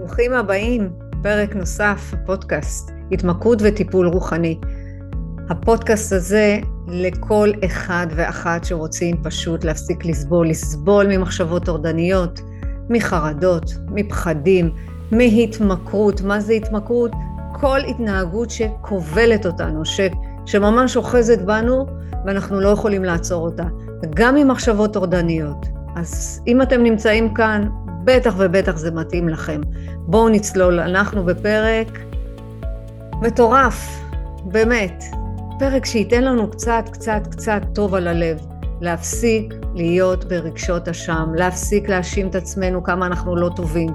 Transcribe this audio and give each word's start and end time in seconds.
ברוכים 0.00 0.32
הבאים, 0.32 0.90
פרק 1.22 1.56
נוסף, 1.56 2.14
פודקאסט, 2.26 2.90
התמכרות 3.12 3.58
וטיפול 3.62 4.06
רוחני. 4.06 4.58
הפודקאסט 5.50 6.12
הזה 6.12 6.58
לכל 6.88 7.50
אחד 7.64 8.06
ואחת 8.16 8.64
שרוצים 8.64 9.16
פשוט 9.22 9.64
להפסיק 9.64 10.04
לסבול, 10.04 10.48
לסבול 10.48 11.06
ממחשבות 11.06 11.64
טורדניות, 11.64 12.40
מחרדות, 12.90 13.74
מפחדים, 13.88 14.70
מהתמכרות. 15.12 16.20
מה 16.20 16.40
זה 16.40 16.52
התמכרות? 16.52 17.12
כל 17.52 17.80
התנהגות 17.88 18.50
שכובלת 18.50 19.46
אותנו, 19.46 19.84
ש, 19.84 20.00
שממש 20.46 20.96
אוחזת 20.96 21.38
בנו 21.38 21.86
ואנחנו 22.26 22.60
לא 22.60 22.68
יכולים 22.68 23.04
לעצור 23.04 23.44
אותה. 23.44 23.64
גם 24.14 24.34
ממחשבות 24.34 24.92
טורדניות. 24.92 25.66
אז 25.96 26.40
אם 26.46 26.62
אתם 26.62 26.82
נמצאים 26.82 27.34
כאן, 27.34 27.68
בטח 28.04 28.34
ובטח 28.38 28.76
זה 28.76 28.90
מתאים 28.90 29.28
לכם. 29.28 29.60
בואו 30.06 30.28
נצלול, 30.28 30.80
אנחנו 30.80 31.24
בפרק 31.24 31.98
מטורף, 33.22 34.00
באמת. 34.44 35.04
פרק 35.58 35.86
שייתן 35.86 36.24
לנו 36.24 36.50
קצת, 36.50 36.84
קצת, 36.92 37.26
קצת 37.30 37.62
טוב 37.74 37.94
על 37.94 38.08
הלב. 38.08 38.46
להפסיק 38.80 39.54
להיות 39.74 40.24
ברגשות 40.24 40.88
אשם, 40.88 41.28
להפסיק 41.34 41.88
להאשים 41.88 42.28
את 42.28 42.34
עצמנו 42.34 42.82
כמה 42.82 43.06
אנחנו 43.06 43.36
לא 43.36 43.50
טובים, 43.56 43.88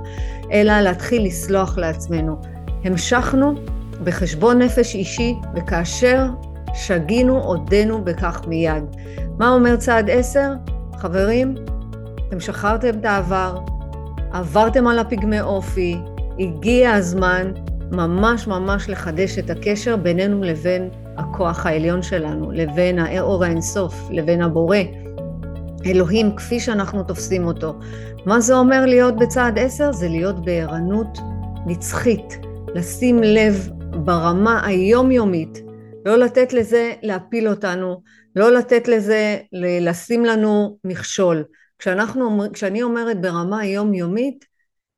אלא 0.51 0.81
להתחיל 0.81 1.25
לסלוח 1.25 1.77
לעצמנו. 1.77 2.41
המשכנו 2.83 3.55
בחשבון 4.03 4.61
נפש 4.61 4.95
אישי, 4.95 5.35
וכאשר 5.55 6.25
שגינו, 6.73 7.39
עודנו 7.39 8.03
בכך 8.03 8.41
מיד. 8.47 8.83
מה 9.37 9.49
אומר 9.49 9.75
צעד 9.75 10.09
עשר? 10.09 10.51
חברים, 10.97 11.55
אתם 12.27 12.39
שחררתם 12.39 12.99
את 12.99 13.05
העבר, 13.05 13.57
עברתם 14.35 14.87
על 14.87 14.99
הפגמי 14.99 15.41
אופי, 15.41 15.95
הגיע 16.39 16.93
הזמן 16.93 17.51
ממש 17.91 18.47
ממש 18.47 18.89
לחדש 18.89 19.39
את 19.39 19.49
הקשר 19.49 19.95
בינינו 19.95 20.43
לבין 20.43 20.89
הכוח 21.17 21.65
העליון 21.65 22.01
שלנו, 22.01 22.51
לבין 22.51 22.99
האור 22.99 23.43
האינסוף, 23.43 23.95
לבין 24.11 24.41
הבורא. 24.41 24.77
אלוהים 25.85 26.35
כפי 26.35 26.59
שאנחנו 26.59 27.03
תופסים 27.03 27.45
אותו. 27.45 27.79
מה 28.25 28.39
זה 28.39 28.55
אומר 28.55 28.85
להיות 28.85 29.15
בצעד 29.15 29.59
עשר? 29.59 29.91
זה 29.91 30.07
להיות 30.07 30.45
בערנות 30.45 31.17
נצחית, 31.65 32.39
לשים 32.75 33.23
לב 33.23 33.69
ברמה 33.91 34.65
היומיומית, 34.65 35.61
לא 36.05 36.17
לתת 36.17 36.53
לזה 36.53 36.93
להפיל 37.03 37.47
אותנו, 37.47 38.01
לא 38.35 38.51
לתת 38.51 38.87
לזה 38.87 39.37
לשים 39.81 40.25
לנו 40.25 40.77
מכשול. 40.83 41.43
כשאנחנו, 41.79 42.43
כשאני 42.53 42.83
אומרת 42.83 43.21
ברמה 43.21 43.65
יומיומית, 43.65 44.45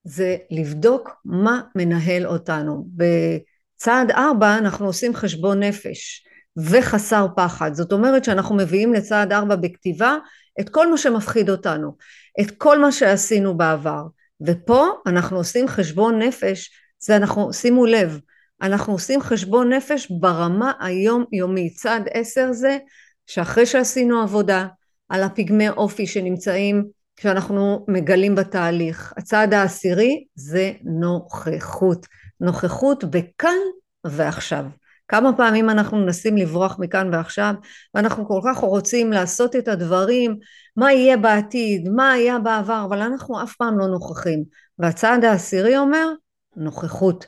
זה 0.03 0.38
לבדוק 0.52 1.09
מה 1.25 1.61
מנהל 1.75 2.28
אותנו. 2.28 2.88
בצעד 2.95 4.11
ארבע 4.11 4.58
אנחנו 4.58 4.86
עושים 4.86 5.16
חשבון 5.16 5.64
נפש 5.64 6.23
וחסר 6.58 7.28
פחד. 7.36 7.73
זאת 7.73 7.92
אומרת 7.92 8.23
שאנחנו 8.23 8.55
מביאים 8.55 8.94
לצעד 8.94 9.33
ארבע 9.33 9.55
בכתיבה 9.55 10.17
את 10.59 10.70
כל 10.70 10.92
מה 10.92 10.98
שמפחיד 10.98 11.50
אותנו, 11.50 11.95
את 12.42 12.52
כל 12.52 12.80
מה 12.80 12.92
שעשינו 12.92 13.58
בעבר. 13.58 14.03
ופה 14.42 14.88
אנחנו 15.05 15.38
עושים 15.38 15.67
חשבון 15.67 16.22
נפש, 16.22 16.72
זה 17.00 17.16
אנחנו, 17.16 17.53
שימו 17.53 17.86
לב, 17.86 18.20
אנחנו 18.61 18.94
עושים 18.94 19.22
חשבון 19.22 19.73
נפש 19.73 20.11
ברמה 20.11 20.72
היומיומית. 20.80 21.75
צעד 21.75 22.08
עשר 22.14 22.52
זה 22.52 22.78
שאחרי 23.25 23.66
שעשינו 23.66 24.22
עבודה, 24.22 24.67
על 25.10 25.24
הפגמי 25.24 25.70
אופי 25.70 26.08
שנמצאים, 26.08 26.86
שאנחנו 27.20 27.86
מגלים 27.88 28.36
בתהליך. 28.36 29.14
הצעד 29.18 29.54
העשירי 29.54 30.24
זה 30.36 30.72
נוכחות. 30.84 32.08
נוכחות 32.42 33.04
בכאן 33.04 33.58
ועכשיו. 34.04 34.66
כמה 35.08 35.38
פעמים 35.38 35.70
אנחנו 35.70 35.98
מנסים 35.98 36.38
לברוח 36.38 36.80
מכאן 36.80 37.14
ועכשיו, 37.14 37.54
ואנחנו 37.94 38.28
כל 38.28 38.42
כך 38.46 38.58
רוצים 38.58 39.12
לעשות 39.12 39.56
את 39.56 39.67
הדברים, 39.67 40.38
מה 40.78 40.94
יהיה 40.94 41.17
בעתיד, 41.17 41.90
מה 41.90 42.12
היה 42.12 42.40
בעבר, 42.40 42.84
אבל 42.88 43.02
אנחנו 43.02 43.44
אף 43.44 43.56
פעם 43.56 43.80
לא 43.80 43.88
נוכחים. 43.88 44.44
והצעד 44.80 45.26
העשירי 45.26 45.78
אומר, 45.78 46.08
נוכחות. 46.56 47.26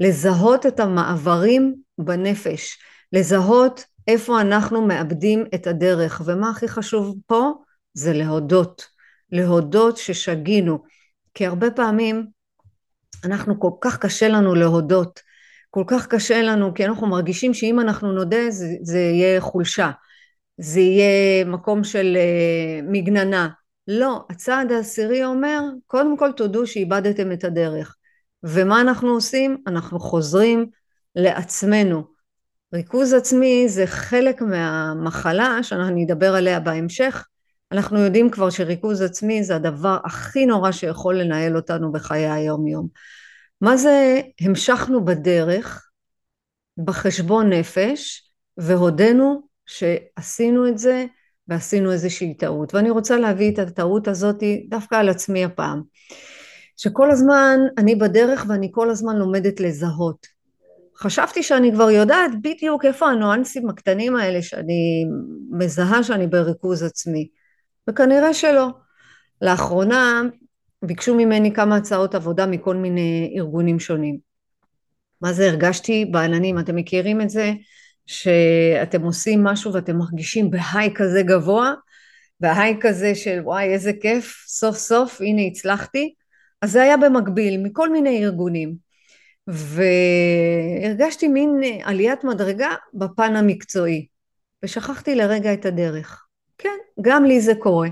לזהות 0.00 0.66
את 0.66 0.80
המעברים 0.80 1.74
בנפש, 1.98 2.78
לזהות 3.12 3.84
איפה 4.08 4.40
אנחנו 4.40 4.86
מאבדים 4.86 5.44
את 5.54 5.66
הדרך, 5.66 6.22
ומה 6.24 6.50
הכי 6.50 6.68
חשוב 6.68 7.16
פה? 7.26 7.52
זה 7.94 8.12
להודות, 8.12 8.86
להודות 9.32 9.96
ששגינו, 9.96 10.82
כי 11.34 11.46
הרבה 11.46 11.70
פעמים 11.70 12.26
אנחנו 13.24 13.60
כל 13.60 13.70
כך 13.80 13.98
קשה 13.98 14.28
לנו 14.28 14.54
להודות, 14.54 15.20
כל 15.70 15.84
כך 15.86 16.06
קשה 16.06 16.42
לנו, 16.42 16.74
כי 16.74 16.84
אנחנו 16.84 17.06
מרגישים 17.06 17.54
שאם 17.54 17.80
אנחנו 17.80 18.12
נודה 18.12 18.50
זה, 18.50 18.66
זה 18.82 18.98
יהיה 18.98 19.40
חולשה, 19.40 19.90
זה 20.58 20.80
יהיה 20.80 21.44
מקום 21.44 21.84
של 21.84 22.16
uh, 22.16 22.84
מגננה. 22.92 23.48
לא, 23.88 24.24
הצעד 24.30 24.72
העשירי 24.72 25.24
אומר, 25.24 25.60
קודם 25.86 26.16
כל 26.16 26.32
תודו 26.32 26.66
שאיבדתם 26.66 27.32
את 27.32 27.44
הדרך. 27.44 27.96
ומה 28.42 28.80
אנחנו 28.80 29.08
עושים? 29.08 29.62
אנחנו 29.66 30.00
חוזרים 30.00 30.66
לעצמנו. 31.16 32.11
ריכוז 32.74 33.12
עצמי 33.12 33.68
זה 33.68 33.86
חלק 33.86 34.42
מהמחלה 34.42 35.62
שאני 35.62 36.04
אדבר 36.04 36.34
עליה 36.34 36.60
בהמשך. 36.60 37.26
אנחנו 37.72 37.98
יודעים 37.98 38.30
כבר 38.30 38.50
שריכוז 38.50 39.02
עצמי 39.02 39.44
זה 39.44 39.56
הדבר 39.56 39.98
הכי 40.04 40.46
נורא 40.46 40.72
שיכול 40.72 41.20
לנהל 41.20 41.56
אותנו 41.56 41.92
בחיי 41.92 42.30
היום 42.30 42.66
יום. 42.66 42.88
מה 43.60 43.76
זה 43.76 44.20
המשכנו 44.40 45.04
בדרך 45.04 45.90
בחשבון 46.84 47.52
נפש 47.52 48.30
והודינו 48.56 49.42
שעשינו 49.66 50.68
את 50.68 50.78
זה 50.78 51.06
ועשינו 51.48 51.92
איזושהי 51.92 52.34
טעות 52.34 52.74
ואני 52.74 52.90
רוצה 52.90 53.16
להביא 53.16 53.52
את 53.52 53.58
הטעות 53.58 54.08
הזאת 54.08 54.42
דווקא 54.68 54.94
על 54.94 55.08
עצמי 55.08 55.44
הפעם 55.44 55.82
שכל 56.76 57.10
הזמן 57.10 57.58
אני 57.78 57.94
בדרך 57.94 58.46
ואני 58.48 58.68
כל 58.72 58.90
הזמן 58.90 59.16
לומדת 59.16 59.60
לזהות 59.60 60.26
חשבתי 61.02 61.42
שאני 61.42 61.72
כבר 61.72 61.90
יודעת 61.90 62.30
בדיוק 62.42 62.84
איפה 62.84 63.08
הניואנסים 63.10 63.68
הקטנים 63.68 64.16
האלה 64.16 64.42
שאני 64.42 65.04
מזהה 65.50 66.02
שאני 66.02 66.26
בריכוז 66.26 66.82
עצמי, 66.82 67.28
וכנראה 67.90 68.34
שלא. 68.34 68.68
לאחרונה 69.42 70.22
ביקשו 70.82 71.14
ממני 71.14 71.54
כמה 71.54 71.76
הצעות 71.76 72.14
עבודה 72.14 72.46
מכל 72.46 72.76
מיני 72.76 73.34
ארגונים 73.38 73.80
שונים. 73.80 74.18
מה 75.20 75.32
זה 75.32 75.46
הרגשתי 75.46 76.04
בעננים, 76.04 76.58
אתם 76.58 76.76
מכירים 76.76 77.20
את 77.20 77.30
זה 77.30 77.52
שאתם 78.06 79.02
עושים 79.02 79.44
משהו 79.44 79.72
ואתם 79.72 79.96
מרגישים 79.96 80.50
בהיי 80.50 80.94
כזה 80.94 81.22
גבוה, 81.22 81.72
והיי 82.40 82.76
כזה 82.80 83.14
של 83.14 83.40
וואי 83.44 83.64
איזה 83.64 83.92
כיף, 84.00 84.44
סוף 84.48 84.76
סוף 84.76 85.20
הנה 85.20 85.42
הצלחתי, 85.42 86.14
אז 86.62 86.72
זה 86.72 86.82
היה 86.82 86.96
במקביל 86.96 87.62
מכל 87.62 87.92
מיני 87.92 88.24
ארגונים. 88.24 88.91
והרגשתי 89.46 91.28
מין 91.28 91.60
עליית 91.82 92.24
מדרגה 92.24 92.74
בפן 92.94 93.36
המקצועי, 93.36 94.06
ושכחתי 94.62 95.14
לרגע 95.14 95.54
את 95.54 95.66
הדרך. 95.66 96.24
כן, 96.58 96.78
גם 97.00 97.24
לי 97.24 97.40
זה 97.40 97.54
קורה. 97.54 97.88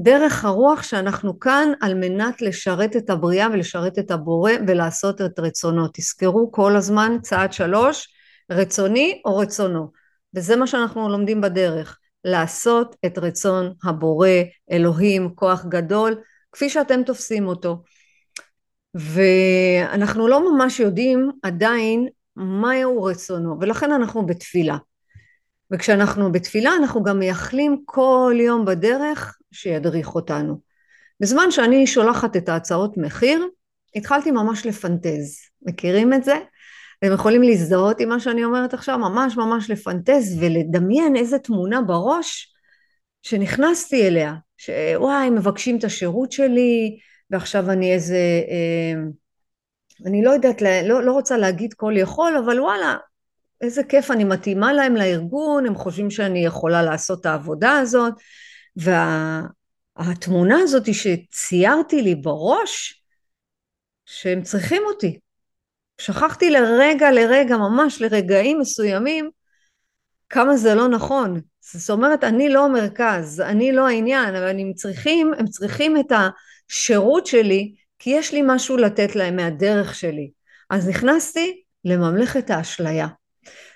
דרך 0.00 0.44
הרוח 0.44 0.82
שאנחנו 0.82 1.40
כאן 1.40 1.68
על 1.80 1.94
מנת 1.94 2.42
לשרת 2.42 2.96
את 2.96 3.10
הבריאה 3.10 3.46
ולשרת 3.52 3.98
את 3.98 4.10
הבורא 4.10 4.52
ולעשות 4.68 5.20
את 5.20 5.38
רצונו. 5.38 5.86
תזכרו 5.92 6.52
כל 6.52 6.76
הזמן 6.76 7.16
צעד 7.22 7.52
שלוש, 7.52 8.08
רצוני 8.50 9.22
או 9.24 9.36
רצונו. 9.36 9.90
וזה 10.34 10.56
מה 10.56 10.66
שאנחנו 10.66 11.08
לומדים 11.08 11.40
בדרך, 11.40 11.98
לעשות 12.24 12.96
את 13.06 13.18
רצון 13.18 13.72
הבורא, 13.84 14.28
אלוהים, 14.70 15.34
כוח 15.34 15.64
גדול, 15.64 16.20
כפי 16.52 16.70
שאתם 16.70 17.02
תופסים 17.02 17.46
אותו. 17.46 17.82
ואנחנו 18.94 20.28
לא 20.28 20.52
ממש 20.52 20.80
יודעים 20.80 21.30
עדיין 21.42 22.08
מהו 22.36 23.02
רצונו, 23.02 23.56
ולכן 23.60 23.92
אנחנו 23.92 24.26
בתפילה. 24.26 24.76
וכשאנחנו 25.70 26.32
בתפילה 26.32 26.70
אנחנו 26.76 27.02
גם 27.02 27.18
מייחלים 27.18 27.82
כל 27.84 28.34
יום 28.38 28.64
בדרך 28.64 29.38
שידריך 29.52 30.14
אותנו. 30.14 30.60
בזמן 31.20 31.50
שאני 31.50 31.86
שולחת 31.86 32.36
את 32.36 32.48
ההצעות 32.48 32.96
מחיר, 32.96 33.46
התחלתי 33.94 34.30
ממש 34.30 34.66
לפנטז. 34.66 35.38
מכירים 35.62 36.12
את 36.12 36.24
זה? 36.24 36.38
אתם 36.98 37.12
יכולים 37.12 37.42
להזדהות 37.42 38.00
עם 38.00 38.08
מה 38.08 38.20
שאני 38.20 38.44
אומרת 38.44 38.74
עכשיו? 38.74 38.98
ממש 38.98 39.36
ממש 39.36 39.70
לפנטז 39.70 40.38
ולדמיין 40.40 41.16
איזה 41.16 41.38
תמונה 41.38 41.82
בראש 41.82 42.54
שנכנסתי 43.22 44.06
אליה, 44.06 44.34
שוואי, 44.56 45.30
מבקשים 45.30 45.78
את 45.78 45.84
השירות 45.84 46.32
שלי, 46.32 46.98
ועכשיו 47.30 47.70
אני 47.70 47.94
איזה, 47.94 48.42
אה, 48.48 49.00
אני 50.06 50.24
לא 50.24 50.30
יודעת, 50.30 50.62
לא, 50.62 51.02
לא 51.02 51.12
רוצה 51.12 51.36
להגיד 51.36 51.74
כל 51.74 51.92
יכול, 51.96 52.36
אבל 52.36 52.60
וואלה, 52.60 52.96
איזה 53.60 53.84
כיף, 53.84 54.10
אני 54.10 54.24
מתאימה 54.24 54.72
להם 54.72 54.96
לארגון, 54.96 55.66
הם 55.66 55.74
חושבים 55.74 56.10
שאני 56.10 56.44
יכולה 56.44 56.82
לעשות 56.82 57.20
את 57.20 57.26
העבודה 57.26 57.78
הזאת, 57.78 58.14
והתמונה 58.76 60.58
הזאת 60.62 60.94
שציירתי 60.94 62.02
לי 62.02 62.14
בראש, 62.14 63.02
שהם 64.06 64.42
צריכים 64.42 64.82
אותי. 64.86 65.18
שכחתי 66.00 66.50
לרגע, 66.50 67.10
לרגע, 67.10 67.56
ממש 67.56 68.02
לרגעים 68.02 68.58
מסוימים, 68.58 69.30
כמה 70.28 70.56
זה 70.56 70.74
לא 70.74 70.88
נכון. 70.88 71.40
זאת 71.60 71.90
אומרת, 71.90 72.24
אני 72.24 72.48
לא 72.48 72.64
המרכז, 72.64 73.40
אני 73.40 73.72
לא 73.72 73.88
העניין, 73.88 74.34
אבל 74.34 74.48
הם 74.48 74.72
צריכים, 74.72 75.32
הם 75.38 75.46
צריכים 75.46 75.96
את 75.96 76.12
השירות 76.70 77.26
שלי, 77.26 77.74
כי 77.98 78.10
יש 78.10 78.32
לי 78.32 78.42
משהו 78.46 78.76
לתת 78.76 79.16
להם 79.16 79.36
מהדרך 79.36 79.94
שלי. 79.94 80.30
אז 80.70 80.88
נכנסתי 80.88 81.62
לממלכת 81.84 82.50
האשליה. 82.50 83.06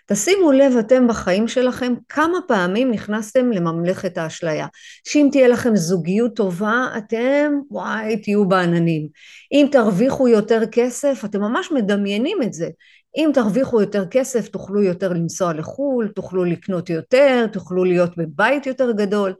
תשימו 0.07 0.53
לב 0.53 0.77
אתם 0.81 1.09
בחיים 1.09 1.49
שלכם 1.49 1.93
כמה 2.09 2.39
פעמים 2.49 2.91
נכנסתם 2.91 3.53
לממלכת 3.53 4.19
האשליה. 4.19 4.67
שאם 5.09 5.29
תהיה 5.33 5.49
לכם 5.49 5.77
זוגיות 5.77 6.37
טובה, 6.37 6.87
אתם 6.99 7.53
וואי 7.71 8.17
תהיו 8.17 8.49
בעננים. 8.49 9.09
אם 9.53 9.67
תרוויחו 9.73 10.29
יותר 10.29 10.63
כסף, 10.73 11.23
אתם 11.25 11.41
ממש 11.41 11.73
מדמיינים 11.73 12.43
את 12.43 12.53
זה. 12.53 12.69
אם 13.17 13.31
תרוויחו 13.35 13.81
יותר 13.81 14.07
כסף, 14.11 14.49
תוכלו 14.49 14.83
יותר 14.83 15.13
לנסוע 15.13 15.53
לחו"ל, 15.53 16.09
תוכלו 16.09 16.45
לקנות 16.45 16.91
יותר, 16.91 17.47
תוכלו 17.53 17.85
להיות 17.85 18.17
בבית 18.17 18.67
יותר 18.67 18.93
גדול. 18.93 19.35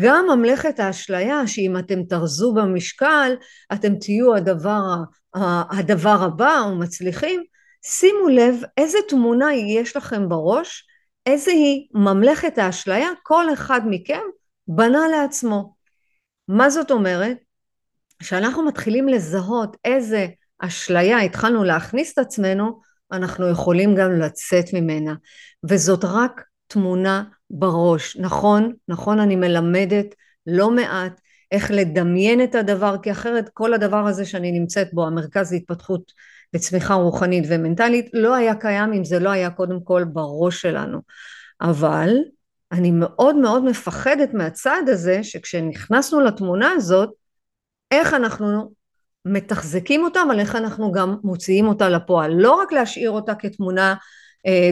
גם 0.00 0.26
ממלכת 0.28 0.80
האשליה, 0.80 1.46
שאם 1.46 1.78
אתם 1.78 2.02
תרזו 2.02 2.54
במשקל, 2.54 3.32
אתם 3.72 3.94
תהיו 3.98 4.34
הדבר, 4.34 4.94
הדבר 5.70 6.22
הבא 6.22 6.60
או 6.60 6.74
מצליחים, 6.74 7.42
שימו 7.86 8.28
לב 8.28 8.56
איזה 8.76 8.98
תמונה 9.08 9.54
יש 9.54 9.96
לכם 9.96 10.28
בראש, 10.28 10.86
איזה 11.26 11.50
היא 11.50 11.88
ממלכת 11.94 12.58
האשליה, 12.58 13.08
כל 13.22 13.52
אחד 13.52 13.80
מכם 13.86 14.22
בנה 14.68 15.08
לעצמו. 15.08 15.74
מה 16.48 16.70
זאת 16.70 16.90
אומרת? 16.90 17.36
כשאנחנו 18.18 18.64
מתחילים 18.64 19.08
לזהות 19.08 19.76
איזה 19.84 20.26
אשליה 20.58 21.20
התחלנו 21.20 21.64
להכניס 21.64 22.12
את 22.12 22.18
עצמנו, 22.18 22.80
אנחנו 23.12 23.50
יכולים 23.50 23.94
גם 23.94 24.12
לצאת 24.12 24.64
ממנה. 24.72 25.14
וזאת 25.68 26.04
רק 26.04 26.42
תמונה 26.66 27.24
בראש. 27.54 28.16
נכון, 28.16 28.72
נכון, 28.88 29.20
אני 29.20 29.36
מלמדת 29.36 30.14
לא 30.46 30.70
מעט 30.70 31.20
איך 31.52 31.70
לדמיין 31.70 32.44
את 32.44 32.54
הדבר, 32.54 32.96
כי 33.02 33.12
אחרת 33.12 33.48
כל 33.48 33.74
הדבר 33.74 34.06
הזה 34.06 34.24
שאני 34.24 34.52
נמצאת 34.52 34.88
בו, 34.94 35.06
המרכז 35.06 35.52
להתפתחות 35.52 36.12
לצמיחה 36.54 36.94
רוחנית 36.94 37.44
ומנטלית, 37.48 38.10
לא 38.12 38.34
היה 38.34 38.54
קיים 38.54 38.92
אם 38.92 39.04
זה 39.04 39.18
לא 39.18 39.30
היה 39.30 39.50
קודם 39.50 39.80
כל 39.84 40.04
בראש 40.04 40.60
שלנו. 40.60 40.98
אבל 41.60 42.10
אני 42.72 42.90
מאוד 42.90 43.36
מאוד 43.36 43.64
מפחדת 43.64 44.34
מהצד 44.34 44.82
הזה, 44.88 45.22
שכשנכנסנו 45.22 46.20
לתמונה 46.20 46.70
הזאת, 46.70 47.10
איך 47.90 48.14
אנחנו 48.14 48.72
מתחזקים 49.24 50.04
אותה, 50.04 50.20
אבל 50.28 50.40
איך 50.40 50.56
אנחנו 50.56 50.92
גם 50.92 51.16
מוציאים 51.24 51.68
אותה 51.68 51.88
לפועל. 51.88 52.32
לא 52.32 52.54
רק 52.54 52.72
להשאיר 52.72 53.10
אותה 53.10 53.34
כתמונה 53.34 53.94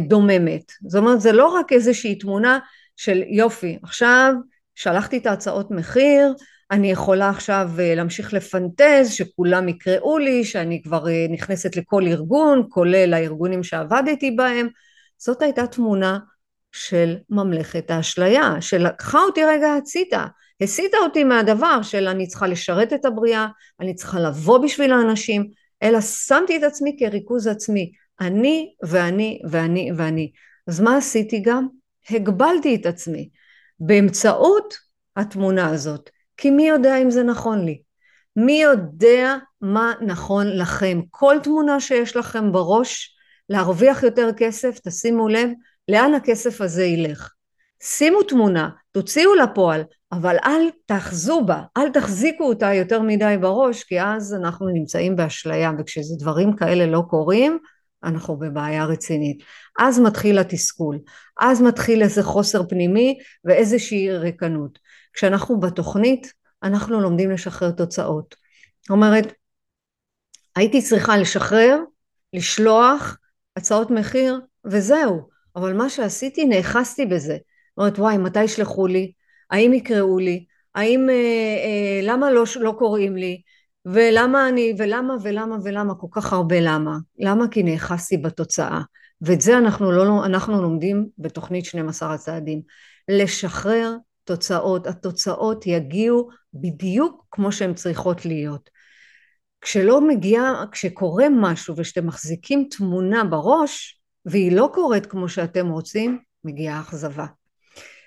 דוממת. 0.00 0.72
זאת 0.88 0.98
אומרת, 0.98 1.20
זה 1.20 1.32
לא 1.32 1.46
רק 1.46 1.72
איזושהי 1.72 2.14
תמונה 2.14 2.58
של 2.96 3.22
יופי, 3.26 3.78
עכשיו 3.82 4.32
שלחתי 4.74 5.18
את 5.18 5.26
ההצעות 5.26 5.70
מחיר, 5.70 6.34
אני 6.72 6.90
יכולה 6.90 7.30
עכשיו 7.30 7.70
אה, 7.78 7.94
להמשיך 7.94 8.34
לפנטז 8.34 9.10
שכולם 9.10 9.68
יקראו 9.68 10.18
לי, 10.18 10.44
שאני 10.44 10.82
כבר 10.82 11.08
אה, 11.08 11.26
נכנסת 11.30 11.76
לכל 11.76 12.06
ארגון, 12.06 12.66
כולל 12.68 13.14
הארגונים 13.14 13.62
שעבדתי 13.62 14.30
בהם. 14.30 14.68
זאת 15.18 15.42
הייתה 15.42 15.66
תמונה 15.66 16.18
של 16.72 17.16
ממלכת 17.30 17.90
האשליה, 17.90 18.56
שלקחה 18.60 19.18
אותי 19.18 19.44
רגע 19.44 19.74
הצידה, 19.74 20.26
הסיטה 20.60 20.96
אותי 20.98 21.24
מהדבר 21.24 21.82
של 21.82 22.08
אני 22.08 22.26
צריכה 22.26 22.46
לשרת 22.46 22.92
את 22.92 23.04
הבריאה, 23.04 23.46
אני 23.80 23.94
צריכה 23.94 24.20
לבוא 24.20 24.58
בשביל 24.58 24.92
האנשים, 24.92 25.50
אלא 25.82 26.00
שמתי 26.00 26.56
את 26.56 26.62
עצמי 26.62 26.96
כריכוז 26.98 27.46
עצמי. 27.46 27.92
אני 28.20 28.74
ואני 28.82 29.40
ואני 29.50 29.90
ואני. 29.96 30.32
אז 30.66 30.80
מה 30.80 30.96
עשיתי 30.96 31.40
גם? 31.40 31.66
הגבלתי 32.10 32.74
את 32.74 32.86
עצמי 32.86 33.28
באמצעות 33.80 34.74
התמונה 35.16 35.70
הזאת. 35.70 36.10
כי 36.36 36.50
מי 36.50 36.68
יודע 36.68 36.96
אם 36.96 37.10
זה 37.10 37.22
נכון 37.22 37.64
לי? 37.64 37.82
מי 38.36 38.62
יודע 38.62 39.36
מה 39.60 39.92
נכון 40.00 40.46
לכם? 40.46 41.00
כל 41.10 41.36
תמונה 41.42 41.80
שיש 41.80 42.16
לכם 42.16 42.52
בראש, 42.52 43.16
להרוויח 43.48 44.02
יותר 44.02 44.28
כסף, 44.36 44.78
תשימו 44.88 45.28
לב 45.28 45.50
לאן 45.88 46.14
הכסף 46.14 46.60
הזה 46.60 46.84
ילך. 46.84 47.32
שימו 47.82 48.22
תמונה, 48.22 48.68
תוציאו 48.92 49.34
לפועל, 49.34 49.84
אבל 50.12 50.36
אל 50.44 50.70
תאחזו 50.86 51.44
בה, 51.44 51.62
אל 51.76 51.90
תחזיקו 51.90 52.44
אותה 52.44 52.74
יותר 52.74 53.02
מדי 53.02 53.36
בראש, 53.40 53.84
כי 53.84 54.00
אז 54.00 54.34
אנחנו 54.34 54.68
נמצאים 54.68 55.16
באשליה, 55.16 55.70
וכשזה 55.78 56.14
דברים 56.18 56.56
כאלה 56.56 56.86
לא 56.86 57.02
קורים, 57.10 57.58
אנחנו 58.04 58.36
בבעיה 58.36 58.84
רצינית. 58.84 59.42
אז 59.78 60.00
מתחיל 60.00 60.38
התסכול, 60.38 60.98
אז 61.40 61.62
מתחיל 61.62 62.02
איזה 62.02 62.22
חוסר 62.22 62.62
פנימי 62.68 63.18
ואיזושהי 63.44 64.18
ריקנות. 64.18 64.78
כשאנחנו 65.12 65.60
בתוכנית, 65.60 66.32
אנחנו 66.62 67.00
לומדים 67.00 67.30
לשחרר 67.30 67.70
תוצאות. 67.70 68.34
זאת 68.82 68.90
אומרת, 68.90 69.32
הייתי 70.56 70.82
צריכה 70.82 71.16
לשחרר, 71.16 71.78
לשלוח 72.32 73.16
הצעות 73.56 73.90
מחיר, 73.90 74.40
וזהו. 74.64 75.28
אבל 75.56 75.72
מה 75.72 75.90
שעשיתי, 75.90 76.44
נאחזתי 76.44 77.06
בזה. 77.06 77.32
זאת 77.32 77.78
אומרת, 77.78 77.98
וואי, 77.98 78.18
מתי 78.18 78.44
ישלחו 78.44 78.86
לי? 78.86 79.12
האם 79.50 79.72
יקראו 79.72 80.18
לי? 80.18 80.44
האם, 80.74 81.10
אה, 81.10 81.14
אה, 81.14 82.00
למה 82.02 82.30
לא, 82.30 82.44
לא 82.60 82.74
קוראים 82.78 83.16
לי? 83.16 83.42
ולמה 83.86 84.48
אני, 84.48 84.74
ולמה 84.78 85.14
ולמה 85.22 85.56
ולמה, 85.64 85.94
כל 85.94 86.06
כך 86.10 86.32
הרבה 86.32 86.56
למה. 86.60 86.96
למה? 87.18 87.48
כי 87.48 87.62
נאחזתי 87.62 88.16
בתוצאה. 88.16 88.80
ואת 89.20 89.40
זה 89.40 89.58
אנחנו, 89.58 89.92
לא, 89.92 90.26
אנחנו 90.26 90.62
לומדים 90.62 91.08
בתוכנית 91.18 91.64
12 91.64 92.14
הצעדים. 92.14 92.62
לשחרר 93.08 93.96
תוצאות. 94.24 94.86
התוצאות 94.86 95.66
יגיעו 95.66 96.28
בדיוק 96.54 97.26
כמו 97.30 97.52
שהן 97.52 97.74
צריכות 97.74 98.24
להיות. 98.24 98.70
כשלא 99.60 100.00
מגיע, 100.00 100.52
כשקורה 100.72 101.26
משהו 101.30 101.74
ושאתם 101.76 102.06
מחזיקים 102.06 102.68
תמונה 102.70 103.24
בראש 103.24 104.00
והיא 104.26 104.52
לא 104.52 104.70
קורית 104.74 105.06
כמו 105.06 105.28
שאתם 105.28 105.68
רוצים, 105.68 106.18
מגיעה 106.44 106.80
אכזבה. 106.80 107.26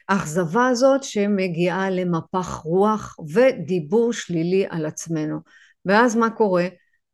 האכזבה 0.10 0.68
הזאת 0.68 1.04
שמגיעה 1.04 1.90
למפח 1.90 2.56
רוח 2.56 3.16
ודיבור 3.34 4.14
שלילי 4.14 4.66
על 4.70 4.86
עצמנו. 4.86 5.40
ואז 5.86 6.16
מה 6.16 6.30
קורה? 6.30 6.68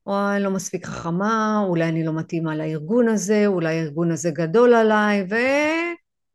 אני 0.08 0.44
לא 0.44 0.52
מספיק 0.52 0.86
חכמה, 0.86 1.64
אולי 1.68 1.84
אני 1.84 2.06
לא 2.06 2.14
מתאימה 2.14 2.56
לארגון 2.56 3.08
הזה, 3.08 3.48
אולי 3.48 3.80
הארגון 3.80 4.12
הזה 4.12 4.32
גדול 4.32 4.74
עליי, 4.74 5.28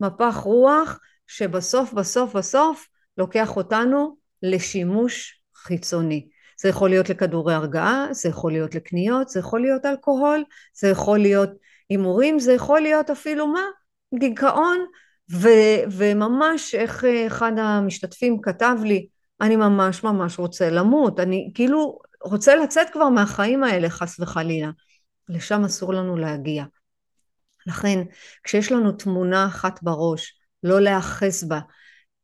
ומפח 0.00 0.36
רוח 0.36 0.98
שבסוף 1.26 1.92
בסוף 1.92 2.36
בסוף 2.36 2.86
לוקח 3.18 3.56
אותנו 3.56 4.16
לשימוש 4.42 5.42
חיצוני. 5.56 6.28
זה 6.60 6.68
יכול 6.68 6.90
להיות 6.90 7.08
לכדורי 7.08 7.54
הרגעה, 7.54 8.06
זה 8.10 8.28
יכול 8.28 8.52
להיות 8.52 8.74
לקניות, 8.74 9.28
זה 9.28 9.40
יכול 9.40 9.60
להיות 9.60 9.86
אלכוהול, 9.86 10.44
זה 10.80 10.88
יכול 10.88 11.18
להיות 11.18 11.50
הימורים, 11.90 12.38
זה 12.38 12.52
יכול 12.52 12.80
להיות 12.80 13.10
אפילו 13.10 13.46
מה? 13.46 13.64
דיכאון, 14.18 14.78
ו- 15.32 15.82
וממש 15.90 16.74
איך 16.74 17.04
אחד 17.26 17.52
המשתתפים 17.58 18.40
כתב 18.42 18.76
לי, 18.84 19.06
אני 19.40 19.56
ממש 19.56 20.04
ממש 20.04 20.38
רוצה 20.38 20.70
למות, 20.70 21.20
אני 21.20 21.50
כאילו 21.54 21.98
רוצה 22.26 22.56
לצאת 22.56 22.90
כבר 22.92 23.08
מהחיים 23.08 23.64
האלה 23.64 23.90
חס 23.90 24.20
וחלילה. 24.20 24.70
לשם 25.28 25.64
אסור 25.64 25.94
לנו 25.94 26.16
להגיע. 26.16 26.64
לכן 27.66 28.02
כשיש 28.44 28.72
לנו 28.72 28.92
תמונה 28.92 29.46
אחת 29.46 29.82
בראש, 29.82 30.38
לא 30.62 30.80
להאחז 30.80 31.48
בה. 31.48 31.60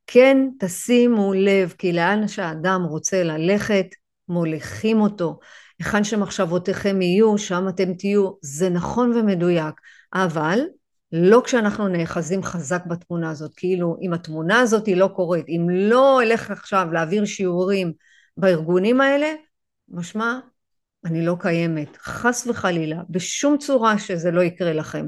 כן 0.06 0.38
תשימו 0.58 1.32
לב 1.34 1.74
כי 1.78 1.92
לאן 1.92 2.28
שהאדם 2.28 2.82
רוצה 2.82 3.22
ללכת 3.22 3.86
מוליכים 4.28 5.00
אותו. 5.00 5.38
היכן 5.78 6.04
שמחשבותיכם 6.04 7.02
יהיו 7.02 7.38
שם 7.38 7.68
אתם 7.68 7.94
תהיו. 7.94 8.30
זה 8.42 8.70
נכון 8.70 9.12
ומדויק 9.12 9.74
אבל 10.14 10.60
לא 11.12 11.42
כשאנחנו 11.44 11.88
נאחזים 11.88 12.42
חזק 12.42 12.82
בתמונה 12.86 13.30
הזאת, 13.30 13.52
כאילו 13.56 13.96
אם 14.02 14.12
התמונה 14.12 14.60
הזאת 14.60 14.86
היא 14.86 14.96
לא 14.96 15.08
קורית, 15.08 15.48
אם 15.48 15.66
לא 15.70 16.22
אלך 16.22 16.50
עכשיו 16.50 16.88
להעביר 16.92 17.24
שיעורים 17.24 17.92
בארגונים 18.36 19.00
האלה, 19.00 19.32
משמע 19.92 20.38
אני 21.04 21.26
לא 21.26 21.36
קיימת, 21.40 21.96
חס 21.96 22.46
וחלילה, 22.46 22.96
בשום 23.10 23.58
צורה 23.58 23.98
שזה 23.98 24.30
לא 24.30 24.42
יקרה 24.42 24.72
לכם. 24.72 25.06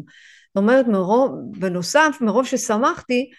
זאת 0.48 0.56
אומרת, 0.56 0.86
מרוב, 0.86 1.32
בנוסף, 1.58 2.16
מרוב 2.20 2.46
ששמחתי, 2.46 3.30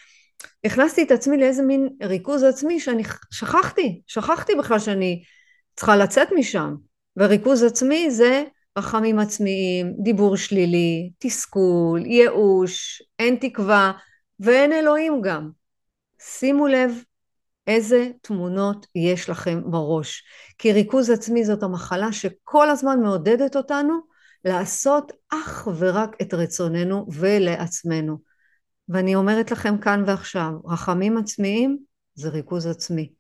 הכנסתי 0.66 1.04
את 1.04 1.12
עצמי 1.12 1.38
לאיזה 1.38 1.64
מין 1.64 1.90
ריכוז 2.04 2.44
עצמי 2.44 2.80
שאני 2.80 3.04
שכחתי, 3.32 4.02
שכחתי 4.08 4.56
בכלל 4.56 4.80
שאני 4.80 5.24
צריכה 5.76 5.96
לצאת 5.96 6.28
משם. 6.36 6.76
וריכוז 7.18 7.64
עצמי 7.64 8.12
זה 8.12 8.44
רחמים 8.78 9.20
עצמיים, 9.20 9.94
דיבור 10.04 10.38
שלילי, 10.38 11.12
תסכול, 11.20 12.06
ייאוש, 12.06 13.04
אין 13.20 13.36
תקווה 13.42 13.92
ואין 14.40 14.74
אלוהים 14.74 15.22
גם. 15.22 15.50
שימו 16.20 16.68
לב 16.68 16.92
איזה 17.68 18.10
תמונות 18.22 18.88
יש 18.96 19.30
לכם 19.30 19.62
בראש. 19.72 20.24
כי 20.58 20.74
ריכוז 20.74 21.10
עצמי 21.10 21.46
זאת 21.46 21.64
המחלה 21.64 22.12
שכל 22.12 22.70
הזמן 22.70 23.00
מעודדת 23.00 23.56
אותנו 23.56 23.94
לעשות 24.46 25.12
אך 25.30 25.68
ורק 25.78 26.16
את 26.22 26.34
רצוננו 26.34 27.08
ולעצמנו. 27.14 28.18
ואני 28.90 29.16
אומרת 29.16 29.52
לכם 29.52 29.78
כאן 29.78 30.04
ועכשיו, 30.08 30.52
רחמים 30.66 31.18
עצמיים 31.18 31.78
זה 32.16 32.30
ריכוז 32.30 32.68
עצמי. 32.68 33.12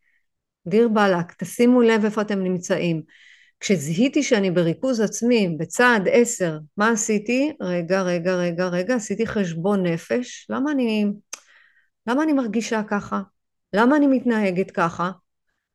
דיר 0.67 0.87
באלק, 0.87 1.33
תשימו 1.37 1.81
לב 1.81 2.05
איפה 2.05 2.21
אתם 2.21 2.43
נמצאים. 2.43 3.01
כשזיהיתי 3.59 4.23
שאני 4.23 4.51
בריכוז 4.51 4.99
עצמי, 4.99 5.55
בצעד 5.59 6.07
עשר, 6.11 6.57
מה 6.77 6.89
עשיתי? 6.89 7.51
רגע, 7.61 8.01
רגע, 8.01 8.35
רגע, 8.35 8.67
רגע, 8.67 8.95
עשיתי 8.95 9.27
חשבון 9.27 9.85
נפש. 9.85 10.47
למה 10.49 10.71
אני, 10.71 11.05
למה 12.07 12.23
אני 12.23 12.33
מרגישה 12.33 12.81
ככה? 12.87 13.21
למה 13.75 13.97
אני 13.97 14.07
מתנהגת 14.07 14.71
ככה? 14.71 15.11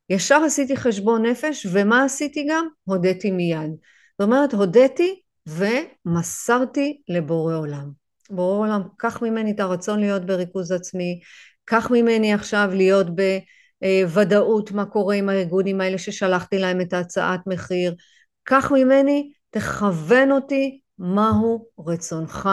ישר 0.09 0.41
עשיתי 0.45 0.77
חשבון 0.77 1.25
נפש, 1.25 1.67
ומה 1.73 2.03
עשיתי 2.03 2.47
גם? 2.49 2.67
הודיתי 2.83 3.31
מיד. 3.31 3.71
זאת 4.19 4.25
אומרת, 4.25 4.53
הודיתי 4.53 5.21
ומסרתי 5.47 7.01
לבורא 7.07 7.55
עולם. 7.55 7.91
בורא 8.29 8.57
עולם, 8.57 8.81
קח 8.97 9.21
ממני 9.21 9.51
את 9.51 9.59
הרצון 9.59 9.99
להיות 9.99 10.25
בריכוז 10.25 10.71
עצמי, 10.71 11.19
קח 11.65 11.91
ממני 11.91 12.33
עכשיו 12.33 12.69
להיות 12.73 13.07
בוודאות 13.81 14.71
מה 14.71 14.85
קורה 14.85 15.15
עם 15.15 15.29
הארגונים 15.29 15.81
האלה 15.81 15.97
ששלחתי 15.97 16.59
להם 16.59 16.81
את 16.81 16.93
ההצעת 16.93 17.39
מחיר, 17.47 17.95
קח 18.43 18.71
ממני, 18.71 19.31
תכוון 19.49 20.31
אותי 20.31 20.79
מהו 20.99 21.65
רצונך. 21.87 22.49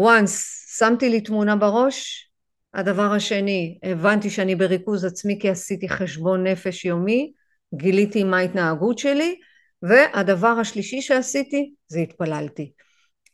once 0.00 0.30
שמתי 0.78 1.08
לי 1.08 1.20
תמונה 1.20 1.56
בראש, 1.56 2.29
הדבר 2.74 3.12
השני, 3.12 3.78
הבנתי 3.82 4.30
שאני 4.30 4.54
בריכוז 4.54 5.04
עצמי 5.04 5.38
כי 5.40 5.48
עשיתי 5.48 5.88
חשבון 5.88 6.46
נפש 6.46 6.84
יומי, 6.84 7.32
גיליתי 7.74 8.24
מה 8.24 8.38
ההתנהגות 8.38 8.98
שלי, 8.98 9.40
והדבר 9.82 10.48
השלישי 10.48 11.02
שעשיתי 11.02 11.74
זה 11.88 12.00
התפללתי. 12.00 12.72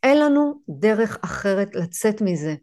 אין 0.03 0.19
לנו 0.19 0.61
דרך 0.69 1.17
אחרת 1.21 1.75
לצאת 1.75 2.21
מזה. 2.21 2.55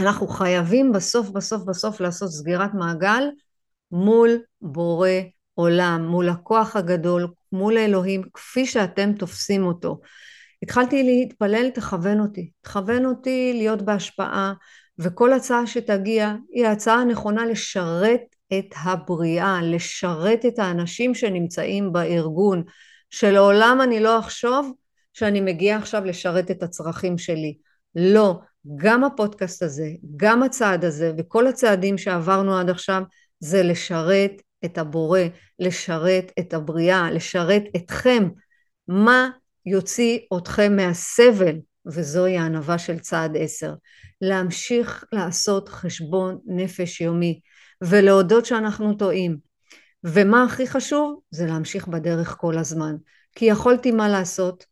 אנחנו 0.00 0.28
חייבים 0.28 0.92
בסוף 0.92 1.28
בסוף 1.28 1.62
בסוף 1.62 2.00
לעשות 2.00 2.30
סגירת 2.30 2.74
מעגל 2.74 3.24
מול 3.92 4.38
בורא 4.60 5.08
עולם, 5.54 6.06
מול 6.08 6.28
הכוח 6.28 6.76
הגדול, 6.76 7.26
מול 7.52 7.78
אלוהים, 7.78 8.22
כפי 8.34 8.66
שאתם 8.66 9.12
תופסים 9.12 9.64
אותו. 9.64 10.00
התחלתי 10.62 11.02
להתפלל, 11.02 11.70
תכוון 11.70 12.20
אותי. 12.20 12.50
תכוון 12.60 13.06
אותי 13.06 13.52
להיות 13.54 13.82
בהשפעה, 13.82 14.52
וכל 15.00 15.32
הצעה 15.32 15.66
שתגיע 15.66 16.34
היא 16.52 16.66
ההצעה 16.66 17.00
הנכונה 17.00 17.46
לשרת 17.46 18.20
את 18.58 18.74
הבריאה, 18.82 19.58
לשרת 19.62 20.46
את 20.46 20.58
האנשים 20.58 21.14
שנמצאים 21.14 21.92
בארגון, 21.92 22.62
שלעולם 23.10 23.78
אני 23.82 24.00
לא 24.00 24.18
אחשוב 24.18 24.72
שאני 25.12 25.40
מגיעה 25.40 25.78
עכשיו 25.78 26.04
לשרת 26.04 26.50
את 26.50 26.62
הצרכים 26.62 27.18
שלי. 27.18 27.56
לא, 27.94 28.40
גם 28.76 29.04
הפודקאסט 29.04 29.62
הזה, 29.62 29.90
גם 30.16 30.42
הצעד 30.42 30.84
הזה 30.84 31.12
וכל 31.18 31.46
הצעדים 31.46 31.98
שעברנו 31.98 32.58
עד 32.58 32.70
עכשיו 32.70 33.02
זה 33.40 33.62
לשרת 33.62 34.32
את 34.64 34.78
הבורא, 34.78 35.20
לשרת 35.58 36.32
את 36.38 36.54
הבריאה, 36.54 37.10
לשרת 37.10 37.62
אתכם. 37.76 38.28
מה 38.88 39.28
יוציא 39.66 40.18
אתכם 40.36 40.76
מהסבל, 40.76 41.56
וזוהי 41.86 42.38
הענווה 42.38 42.78
של 42.78 42.98
צעד 42.98 43.36
עשר. 43.36 43.74
להמשיך 44.20 45.04
לעשות 45.12 45.68
חשבון 45.68 46.38
נפש 46.46 47.00
יומי 47.00 47.40
ולהודות 47.80 48.46
שאנחנו 48.46 48.94
טועים. 48.94 49.38
ומה 50.04 50.44
הכי 50.44 50.66
חשוב? 50.66 51.20
זה 51.30 51.46
להמשיך 51.46 51.88
בדרך 51.88 52.36
כל 52.38 52.58
הזמן. 52.58 52.96
כי 53.34 53.44
יכולתי 53.44 53.90
מה 53.90 54.08
לעשות? 54.08 54.64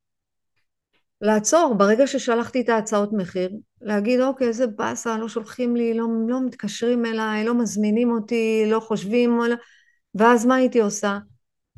לעצור 1.21 1.75
ברגע 1.79 2.07
ששלחתי 2.07 2.61
את 2.61 2.69
ההצעות 2.69 3.13
מחיר, 3.13 3.51
להגיד 3.81 4.21
אוקיי 4.21 4.49
איזה 4.49 4.67
באסה, 4.67 5.19
לא 5.19 5.29
שולחים 5.29 5.77
לי, 5.77 5.95
לא, 5.95 6.07
לא 6.29 6.47
מתקשרים 6.47 7.07
אליי, 7.07 7.45
לא 7.45 7.55
מזמינים 7.55 8.11
אותי, 8.11 8.65
לא 8.67 8.81
חושבים. 8.81 9.41
ואז 10.15 10.47
מה 10.47 10.55
הייתי 10.55 10.81
עושה? 10.81 11.19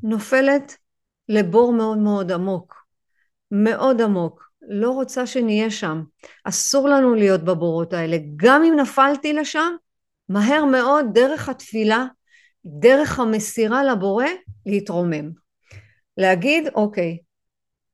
נופלת 0.02 0.76
לבור 1.28 1.72
מאוד 1.72 1.98
מאוד 1.98 2.32
עמוק, 2.32 2.74
מאוד 3.50 4.00
עמוק, 4.00 4.49
לא 4.68 4.90
רוצה 4.90 5.26
שנהיה 5.26 5.70
שם, 5.70 6.02
אסור 6.44 6.88
לנו 6.88 7.14
להיות 7.14 7.44
בבורות 7.44 7.92
האלה, 7.92 8.16
גם 8.36 8.64
אם 8.64 8.76
נפלתי 8.80 9.32
לשם, 9.32 9.72
מהר 10.28 10.64
מאוד 10.64 11.06
דרך 11.14 11.48
התפילה, 11.48 12.06
דרך 12.64 13.18
המסירה 13.18 13.84
לבורא, 13.84 14.26
להתרומם. 14.66 15.30
להגיד 16.16 16.68
אוקיי, 16.74 17.18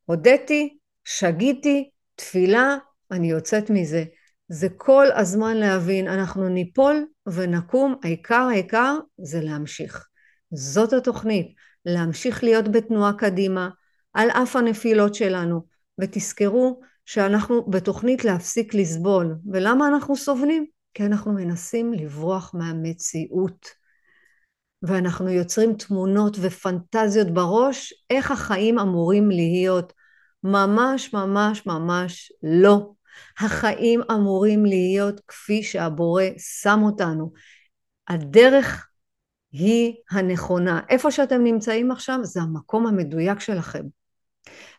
הודיתי, 0.05 0.77
שגיתי, 1.05 1.91
תפילה, 2.15 2.77
אני 3.11 3.31
יוצאת 3.31 3.71
מזה. 3.71 4.05
זה 4.49 4.69
כל 4.77 5.07
הזמן 5.15 5.57
להבין, 5.57 6.09
אנחנו 6.09 6.49
ניפול 6.49 7.07
ונקום, 7.27 7.95
העיקר 8.03 8.49
העיקר 8.51 8.99
זה 9.19 9.41
להמשיך. 9.41 10.07
זאת 10.53 10.93
התוכנית, 10.93 11.55
להמשיך 11.85 12.45
להיות 12.45 12.69
בתנועה 12.69 13.13
קדימה, 13.13 13.69
על 14.15 14.31
אף 14.31 14.57
הנפילות 14.57 15.15
שלנו, 15.15 15.76
ותזכרו 16.01 16.81
שאנחנו 17.05 17.67
בתוכנית 17.71 18.25
להפסיק 18.25 18.75
לסבול, 18.75 19.37
ולמה 19.53 19.89
אנחנו 19.89 20.17
סובלים? 20.17 20.67
כי 20.95 21.07
אנחנו 21.07 21.33
מנסים 21.33 21.93
לברוח 21.93 22.55
מהמציאות. 22.55 23.67
ואנחנו 24.83 25.29
יוצרים 25.29 25.75
תמונות 25.75 26.37
ופנטזיות 26.41 27.31
בראש 27.31 27.95
איך 28.11 28.31
החיים 28.31 28.79
אמורים 28.79 29.31
להיות. 29.31 29.93
ממש 30.43 31.13
ממש 31.13 31.67
ממש 31.67 32.33
לא. 32.43 32.93
החיים 33.39 34.01
אמורים 34.13 34.67
להיות 34.67 35.21
כפי 35.29 35.63
שהבורא 35.63 36.25
שם 36.39 36.81
אותנו. 36.83 37.33
הדרך 38.09 38.89
היא 39.53 39.95
הנכונה. 40.11 40.81
איפה 40.89 41.11
שאתם 41.11 41.45
נמצאים 41.45 41.91
עכשיו 41.91 42.19
זה 42.23 42.41
המקום 42.41 42.87
המדויק 42.87 43.41
שלכם. 43.41 43.83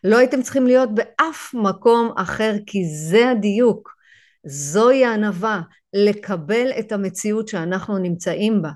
לא 0.03 0.17
הייתם 0.17 0.41
צריכים 0.41 0.67
להיות 0.67 0.89
באף 0.95 1.53
מקום 1.53 2.11
אחר 2.17 2.53
כי 2.65 2.85
זה 2.85 3.29
הדיוק. 3.29 3.97
זוהי 4.43 5.05
הענווה, 5.05 5.61
לקבל 5.93 6.71
את 6.79 6.91
המציאות 6.91 7.47
שאנחנו 7.47 7.97
נמצאים 7.97 8.61
בה. 8.61 8.71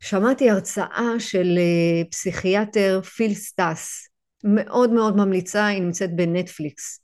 שמעתי 0.00 0.50
הרצאה 0.50 1.10
של 1.18 1.58
אה, 1.58 2.04
פסיכיאטר 2.10 3.00
פיל 3.02 3.34
סטאץ, 3.34 4.08
מאוד 4.44 4.90
מאוד 4.90 5.16
ממליצה, 5.16 5.66
היא 5.66 5.82
נמצאת 5.82 6.16
בנטפליקס, 6.16 7.00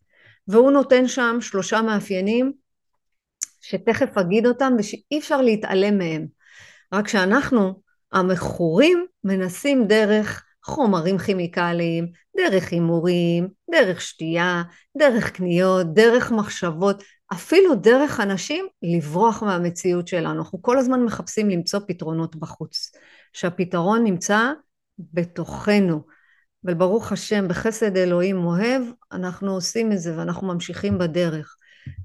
והוא 0.49 0.71
נותן 0.71 1.09
שם 1.09 1.39
שלושה 1.41 1.83
מאפיינים 1.83 2.53
שתכף 3.61 4.19
אגיד 4.19 4.47
אותם 4.47 4.73
ושאי 4.79 5.19
אפשר 5.19 5.43
להתעלם 5.43 5.99
מהם. 5.99 6.27
רק 6.95 7.09
שאנחנו, 7.09 7.81
המכורים, 8.13 9.07
מנסים 9.25 9.87
דרך 9.87 10.45
חומרים 10.65 11.19
כימיקליים, 11.19 12.13
דרך 12.37 12.73
הימורים, 12.73 13.49
דרך 13.71 14.01
שתייה, 14.01 14.63
דרך 14.99 15.31
קניות, 15.31 15.95
דרך 15.95 16.33
מחשבות, 16.33 17.03
אפילו 17.33 17.75
דרך 17.75 18.21
אנשים 18.21 18.67
לברוח 18.83 19.43
מהמציאות 19.43 20.09
שלנו. 20.09 20.39
אנחנו 20.39 20.63
כל 20.63 20.79
הזמן 20.79 21.05
מחפשים 21.05 21.51
למצוא 21.51 21.81
פתרונות 21.89 22.37
בחוץ, 22.37 22.93
שהפתרון 23.33 24.05
נמצא 24.05 24.53
בתוכנו. 24.99 26.03
וברוך 26.65 27.13
השם, 27.13 27.49
בחסד 27.49 27.97
אלוהים 27.97 28.45
אוהב, 28.45 28.83
אנחנו 29.13 29.53
עושים 29.53 29.93
את 29.93 29.99
זה 29.99 30.19
ואנחנו 30.19 30.47
ממשיכים 30.47 30.99
בדרך. 30.99 31.57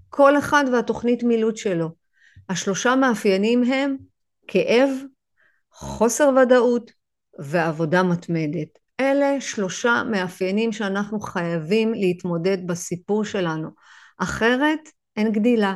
כל 0.10 0.38
אחד 0.38 0.64
והתוכנית 0.74 1.24
מילוט 1.24 1.58
שלו. 1.58 1.90
השלושה 2.50 2.96
מאפיינים 2.96 3.64
הם 3.64 3.98
כאב, 4.48 4.90
חוסר 5.72 6.30
ודאות 6.42 6.92
ועבודה 7.40 8.04
מתמדת. 8.04 8.68
אלה 9.00 9.42
שלושה 9.42 10.04
מאפיינים 10.12 10.72
שאנחנו 10.72 11.20
חייבים 11.20 11.94
להתמודד 11.94 12.68
בסיפור 12.68 13.25
שלנו. 13.25 13.70
אחרת 14.18 14.80
אין 15.18 15.32
גדילה, 15.32 15.75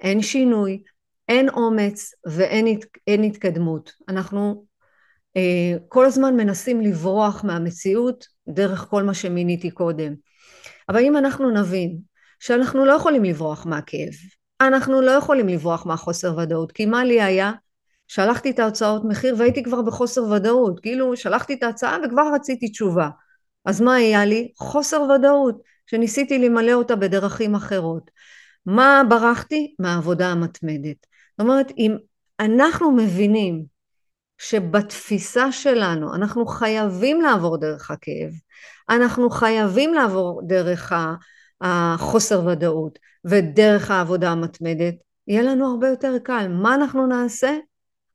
אין 0.00 0.22
שינוי, 0.22 0.82
אין 1.28 1.48
אומץ 1.48 2.14
ואין 2.26 3.24
התקדמות. 3.24 3.92
אנחנו 4.08 4.64
אה, 5.36 5.76
כל 5.88 6.06
הזמן 6.06 6.36
מנסים 6.36 6.80
לברוח 6.80 7.44
מהמציאות 7.44 8.24
דרך 8.48 8.86
כל 8.90 9.02
מה 9.02 9.14
שמיניתי 9.14 9.70
קודם. 9.70 10.14
אבל 10.88 11.00
אם 11.02 11.16
אנחנו 11.16 11.50
נבין 11.50 11.98
שאנחנו 12.40 12.84
לא 12.84 12.92
יכולים 12.92 13.24
לברוח 13.24 13.66
מהכאב, 13.66 14.12
אנחנו 14.60 15.00
לא 15.00 15.10
יכולים 15.10 15.48
לברוח 15.48 15.86
מהחוסר 15.86 16.38
ודאות, 16.38 16.72
כי 16.72 16.86
מה 16.86 17.04
לי 17.04 17.22
היה? 17.22 17.52
שלחתי 18.08 18.50
את 18.50 18.58
ההוצאות 18.58 19.04
מחיר 19.04 19.34
והייתי 19.38 19.62
כבר 19.62 19.82
בחוסר 19.82 20.24
ודאות, 20.24 20.80
כאילו 20.80 21.16
שלחתי 21.16 21.54
את 21.54 21.62
ההצעה 21.62 21.96
וכבר 22.04 22.30
רציתי 22.34 22.68
תשובה. 22.68 23.08
אז 23.64 23.80
מה 23.80 23.94
היה 23.94 24.24
לי? 24.24 24.52
חוסר 24.56 25.02
ודאות, 25.02 25.62
שניסיתי 25.86 26.38
למלא 26.38 26.72
אותה 26.72 26.96
בדרכים 26.96 27.54
אחרות. 27.54 28.10
מה 28.66 29.02
ברחתי? 29.08 29.74
מהעבודה 29.78 30.28
המתמדת. 30.28 30.96
זאת 31.30 31.40
אומרת, 31.40 31.72
אם 31.78 31.96
אנחנו 32.40 32.92
מבינים 32.92 33.64
שבתפיסה 34.38 35.52
שלנו 35.52 36.14
אנחנו 36.14 36.46
חייבים 36.46 37.20
לעבור 37.20 37.56
דרך 37.56 37.90
הכאב, 37.90 38.30
אנחנו 38.88 39.30
חייבים 39.30 39.94
לעבור 39.94 40.42
דרך 40.46 40.92
החוסר 41.60 42.46
ודאות 42.46 42.98
ודרך 43.24 43.90
העבודה 43.90 44.30
המתמדת, 44.30 44.94
יהיה 45.28 45.42
לנו 45.42 45.70
הרבה 45.70 45.88
יותר 45.88 46.14
קל. 46.24 46.46
מה 46.48 46.74
אנחנו 46.74 47.06
נעשה? 47.06 47.56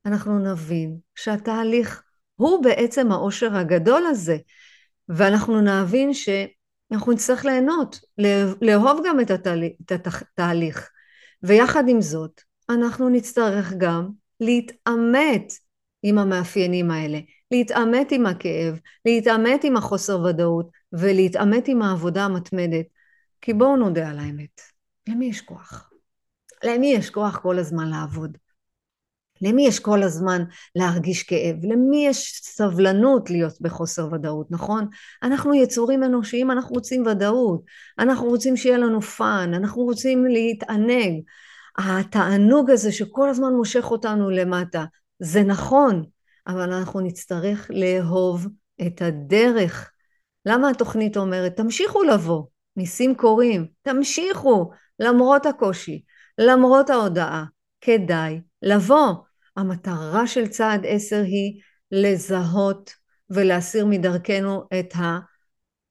אנחנו 0.06 0.40
נבין 0.40 0.98
שהתהליך 1.16 2.04
הוא 2.36 2.64
בעצם 2.64 3.12
העושר 3.12 3.56
הגדול 3.56 4.06
הזה, 4.06 4.38
ואנחנו 5.10 5.62
נבין 5.62 6.14
שאנחנו 6.14 7.12
נצטרך 7.12 7.46
ליהנות, 7.46 8.00
לאהוב 8.62 9.02
גם 9.06 9.20
את 9.20 9.32
התהליך, 9.92 10.90
ויחד 11.44 11.84
עם 11.88 12.02
זאת 12.02 12.42
אנחנו 12.70 13.10
נצטרך 13.10 13.74
גם 13.78 14.10
להתעמת 14.40 15.54
עם 16.04 16.18
המאפיינים 16.18 16.92
האלה, 16.92 17.20
להתעמת 17.52 18.12
עם 18.12 18.26
הכאב, 18.26 18.80
להתעמת 19.06 19.64
עם 19.64 19.78
החוסר 19.78 20.20
ודאות 20.20 20.70
ולהתעמת 20.94 21.68
עם 21.68 21.82
העבודה 21.82 22.26
המתמדת. 22.26 22.86
כי 23.42 23.54
בואו 23.54 23.76
נודה 23.76 24.10
על 24.10 24.20
האמת, 24.20 24.62
למי 25.10 25.26
יש 25.26 25.42
כוח? 25.42 25.90
למי 26.64 26.88
יש 26.88 27.10
כוח 27.10 27.38
כל 27.38 27.60
הזמן 27.60 27.90
לעבוד? 27.90 28.38
למי 29.44 29.68
יש 29.68 29.80
כל 29.80 30.04
הזמן 30.04 30.44
להרגיש 30.76 31.24
כאב? 31.24 31.56
למי 31.64 32.08
יש 32.08 32.42
סבלנות 32.44 33.30
להיות 33.30 33.62
בחוסר 33.62 34.08
ודאות, 34.14 34.52
נכון? 34.52 34.88
אנחנו 35.24 35.54
יצורים 35.54 36.04
אנושיים, 36.04 36.52
אנחנו 36.52 36.76
רוצים 36.76 37.06
ודאות, 37.06 37.62
אנחנו 38.00 38.28
רוצים 38.28 38.58
שיהיה 38.58 38.78
לנו 38.78 39.02
fun, 39.02 39.54
אנחנו 39.54 39.82
רוצים 39.84 40.26
להתענג. 40.26 41.22
התענוג 41.78 42.72
הזה 42.72 42.92
שכל 42.92 43.30
הזמן 43.30 43.54
מושך 43.54 43.92
אותנו 43.92 44.30
למטה, 44.30 44.86
זה 45.20 45.44
נכון, 45.44 46.06
אבל 46.48 46.74
אנחנו 46.74 47.00
נצטרך 47.00 47.72
לאהוב 47.74 48.48
את 48.88 49.02
הדרך. 49.02 49.92
למה 50.46 50.70
התוכנית 50.70 51.18
אומרת, 51.18 51.56
תמשיכו 51.56 52.04
לבוא, 52.04 52.44
ניסים 52.76 53.16
קורים, 53.16 53.68
תמשיכו, 53.82 54.72
למרות 55.00 55.46
הקושי, 55.46 56.04
למרות 56.38 56.90
ההודעה, 56.90 57.46
כדאי 57.82 58.42
לבוא. 58.62 59.14
המטרה 59.56 60.28
של 60.28 60.48
צעד 60.48 60.86
עשר 60.88 61.22
היא 61.24 61.62
לזהות 61.92 62.94
ולהסיר 63.30 63.86
מדרכנו 63.86 64.64
את 64.80 64.94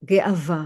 הגאווה, 0.02 0.64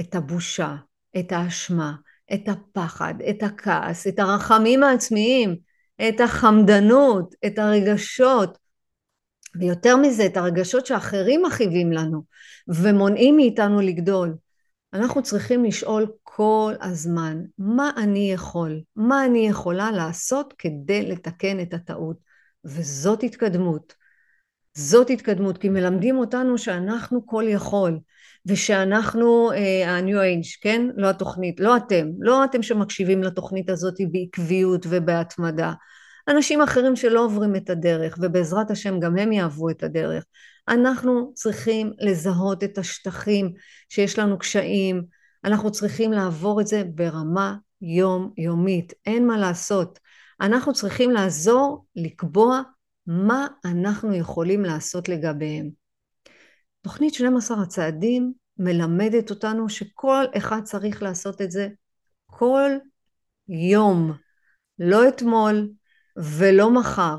את 0.00 0.14
הבושה, 0.14 0.76
את 1.18 1.32
האשמה, 1.32 1.94
את 2.34 2.48
הפחד, 2.48 3.14
את 3.30 3.42
הכעס, 3.42 4.06
את 4.06 4.18
הרחמים 4.18 4.82
העצמיים, 4.82 5.56
את 6.08 6.20
החמדנות, 6.20 7.34
את 7.46 7.58
הרגשות, 7.58 8.58
ויותר 9.60 9.96
מזה, 9.96 10.26
את 10.26 10.36
הרגשות 10.36 10.86
שאחרים 10.86 11.42
מכאיבים 11.42 11.92
לנו 11.92 12.22
ומונעים 12.68 13.36
מאיתנו 13.36 13.80
לגדול. 13.80 14.34
אנחנו 14.92 15.22
צריכים 15.22 15.64
לשאול 15.64 16.06
כל 16.22 16.74
הזמן, 16.80 17.42
מה 17.58 17.90
אני 17.96 18.32
יכול? 18.32 18.80
מה 18.96 19.24
אני 19.24 19.48
יכולה 19.48 19.90
לעשות 19.90 20.54
כדי 20.58 21.02
לתקן 21.02 21.60
את 21.60 21.74
הטעות? 21.74 22.16
וזאת 22.64 23.22
התקדמות. 23.22 23.94
זאת 24.74 25.10
התקדמות, 25.10 25.58
כי 25.58 25.68
מלמדים 25.68 26.18
אותנו 26.18 26.58
שאנחנו 26.58 27.26
כל 27.26 27.44
יכול, 27.48 27.98
ושאנחנו 28.46 29.52
ה-new 29.86 30.16
uh, 30.16 30.44
age, 30.44 30.60
כן? 30.62 30.86
לא 30.96 31.10
התוכנית, 31.10 31.60
לא 31.60 31.76
אתם, 31.76 32.06
לא 32.18 32.44
אתם 32.44 32.62
שמקשיבים 32.62 33.22
לתוכנית 33.22 33.70
הזאת 33.70 33.94
בעקביות 34.12 34.86
ובהתמדה. 34.88 35.72
אנשים 36.28 36.62
אחרים 36.62 36.96
שלא 36.96 37.24
עוברים 37.24 37.56
את 37.56 37.70
הדרך, 37.70 38.18
ובעזרת 38.20 38.70
השם 38.70 39.00
גם 39.00 39.18
הם 39.18 39.32
יעברו 39.32 39.70
את 39.70 39.82
הדרך. 39.82 40.24
אנחנו 40.68 41.32
צריכים 41.34 41.92
לזהות 41.98 42.64
את 42.64 42.78
השטחים 42.78 43.52
שיש 43.88 44.18
לנו 44.18 44.38
קשיים, 44.38 45.04
אנחנו 45.44 45.72
צריכים 45.72 46.12
לעבור 46.12 46.60
את 46.60 46.66
זה 46.66 46.82
ברמה 46.94 47.56
יומיומית, 47.82 48.92
אין 49.06 49.26
מה 49.26 49.38
לעשות. 49.38 49.98
אנחנו 50.40 50.72
צריכים 50.72 51.10
לעזור 51.10 51.86
לקבוע 51.96 52.62
מה 53.06 53.46
אנחנו 53.64 54.14
יכולים 54.14 54.64
לעשות 54.64 55.08
לגביהם. 55.08 55.70
תוכנית 56.80 57.14
12 57.14 57.62
הצעדים 57.62 58.32
מלמדת 58.58 59.30
אותנו 59.30 59.68
שכל 59.68 60.24
אחד 60.36 60.60
צריך 60.64 61.02
לעשות 61.02 61.42
את 61.42 61.50
זה 61.50 61.68
כל 62.26 62.70
יום, 63.48 64.12
לא 64.78 65.08
אתמול 65.08 65.70
ולא 66.16 66.70
מחר. 66.70 67.16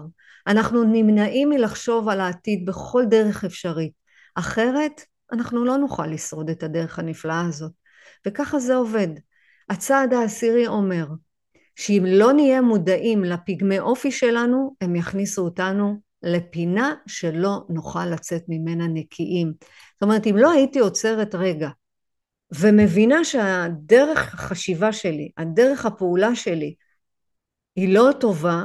אנחנו 0.47 0.83
נמנעים 0.83 1.49
מלחשוב 1.49 2.09
על 2.09 2.21
העתיד 2.21 2.65
בכל 2.65 3.03
דרך 3.09 3.43
אפשרית, 3.43 3.93
אחרת 4.35 5.01
אנחנו 5.31 5.65
לא 5.65 5.77
נוכל 5.77 6.07
לשרוד 6.07 6.49
את 6.49 6.63
הדרך 6.63 6.99
הנפלאה 6.99 7.45
הזאת. 7.47 7.71
וככה 8.27 8.59
זה 8.59 8.75
עובד. 8.75 9.07
הצעד 9.69 10.13
העשירי 10.13 10.67
אומר 10.67 11.07
שאם 11.75 12.03
לא 12.07 12.33
נהיה 12.33 12.61
מודעים 12.61 13.23
לפגמי 13.23 13.79
אופי 13.79 14.11
שלנו, 14.11 14.75
הם 14.81 14.95
יכניסו 14.95 15.41
אותנו 15.41 15.99
לפינה 16.23 16.93
שלא 17.07 17.61
נוכל 17.69 18.05
לצאת 18.05 18.43
ממנה 18.47 18.87
נקיים. 18.87 19.53
זאת 19.93 20.01
אומרת, 20.03 20.27
אם 20.27 20.37
לא 20.37 20.51
הייתי 20.51 20.79
עוצרת 20.79 21.35
רגע 21.35 21.69
ומבינה 22.59 23.23
שהדרך 23.23 24.33
החשיבה 24.33 24.93
שלי, 24.93 25.31
הדרך 25.37 25.85
הפעולה 25.85 26.35
שלי, 26.35 26.75
היא 27.75 27.93
לא 27.93 28.09
טובה, 28.19 28.63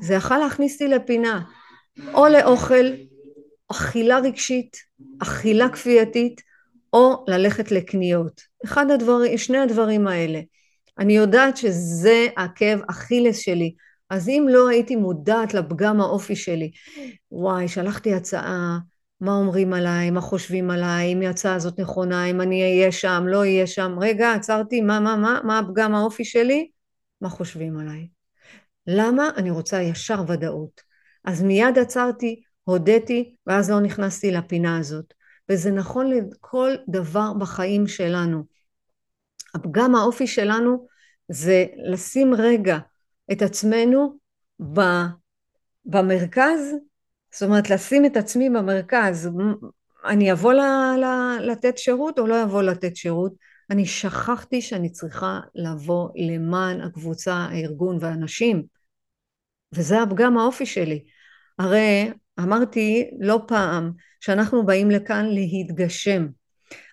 זה 0.00 0.14
יכול 0.14 0.36
להכניס 0.36 0.72
אותי 0.72 0.88
לפינה, 0.88 1.40
או 2.14 2.28
לאוכל, 2.28 2.84
אכילה 3.68 4.18
רגשית, 4.18 4.76
אכילה 5.22 5.68
כפייתית, 5.68 6.40
או 6.92 7.24
ללכת 7.28 7.72
לקניות. 7.72 8.40
אחד 8.64 8.90
הדברים, 8.90 9.38
שני 9.38 9.58
הדברים 9.58 10.06
האלה. 10.06 10.40
אני 10.98 11.16
יודעת 11.16 11.56
שזה 11.56 12.26
העקב 12.36 12.78
אכילס 12.90 13.38
שלי, 13.38 13.74
אז 14.10 14.28
אם 14.28 14.46
לא 14.50 14.68
הייתי 14.68 14.96
מודעת 14.96 15.54
לפגם 15.54 16.00
האופי 16.00 16.36
שלי, 16.36 16.70
וואי, 17.32 17.68
שלחתי 17.68 18.14
הצעה, 18.14 18.78
מה 19.20 19.32
אומרים 19.32 19.72
עליי, 19.72 20.10
מה 20.10 20.20
חושבים 20.20 20.70
עליי, 20.70 21.12
אם 21.12 21.22
ההצעה 21.22 21.54
הזאת 21.54 21.80
נכונה, 21.80 22.24
אם 22.24 22.40
אני 22.40 22.62
אהיה 22.62 22.92
שם, 22.92 23.24
לא 23.26 23.38
אהיה 23.38 23.66
שם, 23.66 23.96
רגע, 24.00 24.32
עצרתי, 24.32 24.80
מה, 24.80 25.00
מה, 25.00 25.16
מה, 25.16 25.40
מה 25.44 25.58
הפגם 25.58 25.94
האופי 25.94 26.24
שלי? 26.24 26.70
מה 27.20 27.28
חושבים 27.28 27.78
עליי? 27.78 28.19
למה? 28.86 29.30
אני 29.36 29.50
רוצה 29.50 29.82
ישר 29.82 30.22
ודאות. 30.28 30.80
אז 31.24 31.42
מיד 31.42 31.78
עצרתי, 31.78 32.42
הודיתי, 32.64 33.34
ואז 33.46 33.70
לא 33.70 33.80
נכנסתי 33.80 34.30
לפינה 34.30 34.78
הזאת. 34.78 35.14
וזה 35.48 35.70
נכון 35.70 36.10
לכל 36.10 36.74
דבר 36.88 37.32
בחיים 37.38 37.86
שלנו. 37.86 38.44
הפגם 39.54 39.94
האופי 39.94 40.26
שלנו 40.26 40.86
זה 41.28 41.66
לשים 41.76 42.34
רגע 42.34 42.78
את 43.32 43.42
עצמנו 43.42 44.18
במרכז, 45.84 46.60
זאת 47.32 47.42
אומרת 47.42 47.70
לשים 47.70 48.06
את 48.06 48.16
עצמי 48.16 48.50
במרכז, 48.50 49.30
אני 50.04 50.32
אבוא 50.32 50.52
לתת 51.40 51.78
שירות 51.78 52.18
או 52.18 52.26
לא 52.26 52.42
אבוא 52.42 52.62
לתת 52.62 52.96
שירות, 52.96 53.32
אני 53.70 53.86
שכחתי 53.86 54.60
שאני 54.60 54.90
צריכה 54.90 55.40
לבוא 55.54 56.08
למען 56.16 56.80
הקבוצה, 56.80 57.34
הארגון 57.34 57.98
והאנשים, 58.00 58.62
וזה 59.74 60.02
הפגם 60.02 60.38
האופי 60.38 60.66
שלי. 60.66 61.04
הרי 61.58 62.10
אמרתי 62.40 63.10
לא 63.20 63.40
פעם 63.48 63.92
שאנחנו 64.20 64.66
באים 64.66 64.90
לכאן 64.90 65.26
להתגשם, 65.26 66.26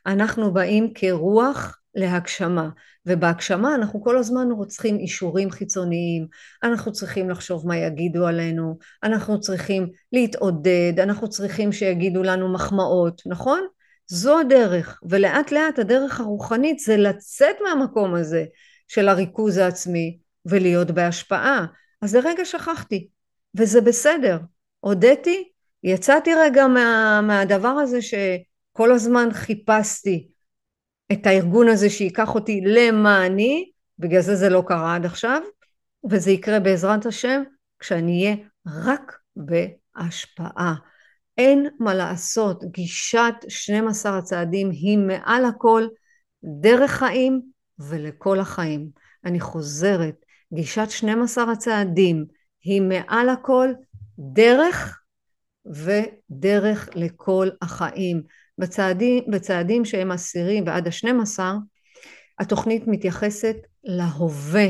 אנחנו 0.05 0.53
באים 0.53 0.93
כרוח 0.95 1.79
להגשמה, 1.95 2.69
ובהגשמה 3.05 3.75
אנחנו 3.75 4.03
כל 4.03 4.17
הזמן 4.17 4.51
רוצים 4.51 4.99
אישורים 4.99 5.51
חיצוניים, 5.51 6.27
אנחנו 6.63 6.91
צריכים 6.91 7.29
לחשוב 7.29 7.67
מה 7.67 7.77
יגידו 7.77 8.27
עלינו, 8.27 8.77
אנחנו 9.03 9.39
צריכים 9.39 9.89
להתעודד, 10.11 10.93
אנחנו 10.97 11.29
צריכים 11.29 11.71
שיגידו 11.71 12.23
לנו 12.23 12.53
מחמאות, 12.53 13.21
נכון? 13.25 13.67
זו 14.07 14.39
הדרך, 14.39 14.99
ולאט 15.09 15.51
לאט 15.51 15.79
הדרך 15.79 16.19
הרוחנית 16.19 16.79
זה 16.79 16.97
לצאת 16.97 17.55
מהמקום 17.63 18.15
הזה 18.15 18.45
של 18.87 19.09
הריכוז 19.09 19.57
העצמי 19.57 20.17
ולהיות 20.45 20.91
בהשפעה. 20.91 21.65
אז 22.01 22.15
לרגע 22.15 22.45
שכחתי, 22.45 23.07
וזה 23.55 23.81
בסדר. 23.81 24.39
הודיתי, 24.79 25.49
יצאתי 25.83 26.33
רגע 26.33 26.67
מה, 26.67 27.21
מהדבר 27.23 27.67
הזה 27.67 27.99
שכל 28.01 28.91
הזמן 28.91 29.29
חיפשתי 29.33 30.27
את 31.11 31.27
הארגון 31.27 31.67
הזה 31.67 31.89
שייקח 31.89 32.35
אותי 32.35 32.61
למעני, 32.65 33.71
בגלל 33.99 34.21
זה 34.21 34.35
זה 34.35 34.49
לא 34.49 34.63
קרה 34.67 34.95
עד 34.95 35.05
עכשיו, 35.05 35.41
וזה 36.09 36.31
יקרה 36.31 36.59
בעזרת 36.59 37.05
השם 37.05 37.43
כשאני 37.79 38.23
אהיה 38.23 38.35
רק 38.85 39.17
בהשפעה. 39.35 40.75
אין 41.37 41.67
מה 41.79 41.93
לעשות, 41.93 42.63
גישת 42.63 43.33
12 43.47 44.17
הצעדים 44.17 44.69
היא 44.71 44.97
מעל 44.97 45.45
הכל 45.45 45.87
דרך 46.43 46.91
חיים 46.91 47.41
ולכל 47.79 48.39
החיים. 48.39 48.89
אני 49.25 49.39
חוזרת, 49.39 50.15
גישת 50.53 50.87
12 50.89 51.51
הצעדים 51.51 52.25
היא 52.63 52.81
מעל 52.81 53.29
הכל 53.29 53.69
דרך 54.19 54.99
ודרך 55.65 56.89
לכל 56.95 57.49
החיים. 57.61 58.23
בצעדים, 58.57 59.23
בצעדים 59.31 59.85
שהם 59.85 60.11
עשירים 60.11 60.63
ועד 60.67 60.87
השנים 60.87 61.21
עשר, 61.21 61.53
התוכנית 62.39 62.83
מתייחסת 62.87 63.55
להווה, 63.83 64.67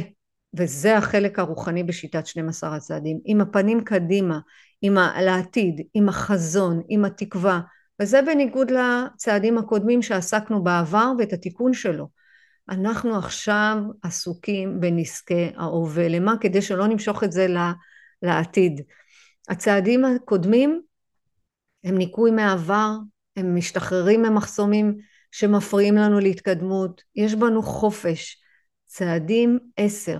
וזה 0.53 0.97
החלק 0.97 1.39
הרוחני 1.39 1.84
בשיטת 1.84 2.27
12 2.27 2.75
הצעדים, 2.75 3.19
עם 3.25 3.41
הפנים 3.41 3.84
קדימה, 3.84 4.39
עם 4.81 4.97
ה, 4.97 5.21
לעתיד, 5.21 5.81
עם 5.93 6.09
החזון, 6.09 6.81
עם 6.89 7.05
התקווה, 7.05 7.59
וזה 8.01 8.21
בניגוד 8.21 8.71
לצעדים 8.71 9.57
הקודמים 9.57 10.01
שעסקנו 10.01 10.63
בעבר 10.63 11.11
ואת 11.19 11.33
התיקון 11.33 11.73
שלו. 11.73 12.07
אנחנו 12.69 13.17
עכשיו 13.17 13.77
עסוקים 14.03 14.79
בנזקי 14.79 15.49
ההווה. 15.55 16.07
למה? 16.07 16.33
כדי 16.41 16.61
שלא 16.61 16.87
נמשוך 16.87 17.23
את 17.23 17.31
זה 17.31 17.47
לעתיד. 18.21 18.81
הצעדים 19.49 20.05
הקודמים 20.05 20.81
הם 21.83 21.97
ניקוי 21.97 22.31
מהעבר, 22.31 22.91
הם 23.35 23.55
משתחררים 23.55 24.21
ממחסומים 24.21 24.97
שמפריעים 25.31 25.95
לנו 25.95 26.19
להתקדמות, 26.19 27.01
יש 27.15 27.35
בנו 27.35 27.63
חופש. 27.63 28.41
צעדים 28.85 29.59
10, 29.77 30.19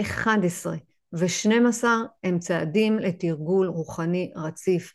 11 0.00 0.76
ו-12 1.12 1.84
הם 2.24 2.38
צעדים 2.38 2.98
לתרגול 2.98 3.66
רוחני 3.66 4.32
רציף. 4.36 4.92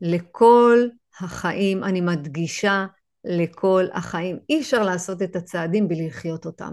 לכל 0.00 0.88
החיים, 1.20 1.84
אני 1.84 2.00
מדגישה 2.00 2.86
לכל 3.24 3.86
החיים. 3.92 4.38
אי 4.50 4.60
אפשר 4.60 4.82
לעשות 4.82 5.22
את 5.22 5.36
הצעדים 5.36 5.88
בלי 5.88 6.06
לחיות 6.06 6.46
אותם. 6.46 6.72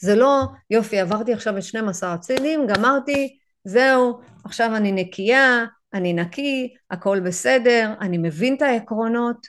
זה 0.00 0.14
לא, 0.14 0.42
יופי, 0.70 1.00
עברתי 1.00 1.32
עכשיו 1.32 1.58
את 1.58 1.62
12 1.62 2.12
הצעדים, 2.12 2.66
גמרתי, 2.66 3.38
זהו, 3.64 4.20
עכשיו 4.44 4.76
אני 4.76 4.92
נקייה, 4.92 5.64
אני 5.94 6.12
נקי, 6.12 6.74
הכל 6.90 7.20
בסדר, 7.20 7.94
אני 8.00 8.18
מבין 8.18 8.54
את 8.54 8.62
העקרונות. 8.62 9.46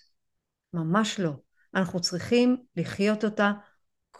ממש 0.74 1.20
לא. 1.20 1.32
אנחנו 1.76 2.02
צריכים 2.02 2.58
לחיות 2.78 3.26
אותה 3.26 3.52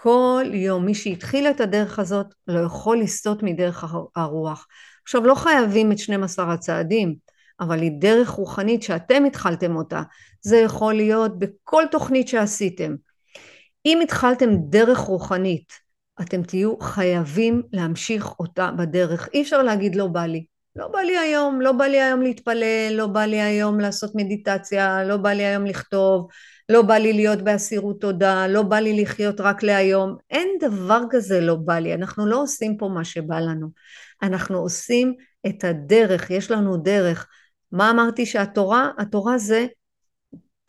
כל 0.04 0.46
יום. 0.54 0.86
מי 0.86 0.96
שהתחיל 0.96 1.48
את 1.48 1.62
הדרך 1.62 2.00
הזאת 2.00 2.26
לא 2.48 2.60
יכול 2.60 3.00
לסטות 3.00 3.44
מדרך 3.44 3.86
הרוח. 4.16 4.68
עכשיו, 5.04 5.26
לא 5.26 5.36
חייבים 5.36 5.92
את 5.92 5.98
12 5.98 6.54
הצעדים, 6.54 7.16
אבל 7.60 7.82
היא 7.82 7.92
דרך 8.00 8.30
רוחנית 8.30 8.84
שאתם 8.84 9.26
התחלתם 9.26 9.76
אותה. 9.76 10.02
זה 10.42 10.58
יכול 10.58 10.94
להיות 10.94 11.40
בכל 11.40 11.84
תוכנית 11.92 12.28
שעשיתם. 12.28 12.96
אם 13.86 14.00
התחלתם 14.04 14.50
דרך 14.70 14.98
רוחנית, 14.98 15.74
אתם 16.22 16.44
תהיו 16.44 16.80
חייבים 16.80 17.62
להמשיך 17.74 18.40
אותה 18.40 18.72
בדרך. 18.72 19.30
אי 19.34 19.42
אפשר 19.42 19.64
להגיד 19.64 19.96
לא 19.96 20.08
בא 20.08 20.26
לי. 20.26 20.46
לא 20.76 20.88
בא 20.88 21.00
לי 21.00 21.18
היום, 21.18 21.62
לא 21.62 21.72
בא 21.72 21.86
לי 21.86 22.02
היום 22.02 22.22
להתפלל, 22.22 22.94
לא 22.94 23.08
בא 23.08 23.26
לי 23.26 23.42
היום 23.42 23.80
לעשות 23.80 24.12
מדיטציה, 24.16 25.04
לא 25.04 25.18
בא 25.18 25.30
לי 25.30 25.46
היום 25.46 25.66
לכתוב, 25.66 26.28
לא 26.72 26.82
בא 26.82 26.94
לי 26.94 27.14
להיות 27.14 27.42
באסירות 27.42 28.02
תודה, 28.02 28.48
לא 28.48 28.62
בא 28.62 28.80
לי 28.80 29.02
לחיות 29.02 29.42
רק 29.42 29.64
להיום. 29.64 30.16
אין 30.30 30.50
דבר 30.60 31.02
כזה 31.10 31.42
לא 31.42 31.56
בא 31.56 31.80
לי, 31.80 31.94
אנחנו 31.94 32.26
לא 32.26 32.42
עושים 32.42 32.78
פה 32.78 32.88
מה 32.88 33.04
שבא 33.04 33.40
לנו. 33.40 33.68
אנחנו 34.22 34.58
עושים 34.58 35.16
את 35.48 35.64
הדרך, 35.64 36.30
יש 36.30 36.52
לנו 36.52 36.78
דרך. 36.78 37.28
מה 37.72 37.92
אמרתי 37.92 38.26
שהתורה? 38.26 38.92
התורה 38.98 39.38
זה 39.38 39.66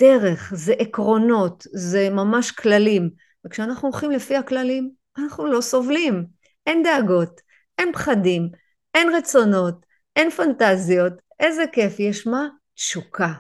דרך, 0.01 0.53
זה 0.57 0.73
עקרונות, 0.79 1.65
זה 1.73 2.11
ממש 2.11 2.51
כללים. 2.51 3.11
וכשאנחנו 3.47 3.89
הולכים 3.89 4.11
לפי 4.11 4.37
הכללים, 4.37 4.91
אנחנו 5.19 5.47
לא 5.47 5.61
סובלים. 5.61 6.27
אין 6.67 6.83
דאגות, 6.83 7.41
אין 7.79 7.93
פחדים, 7.93 8.49
אין 8.95 9.15
רצונות, 9.15 9.87
אין 10.17 10.31
פנטזיות. 10.31 11.13
איזה 11.41 11.65
כיף, 11.73 12.01
יש 12.01 12.27
מה? 12.27 12.49
תשוקה. 12.75 13.33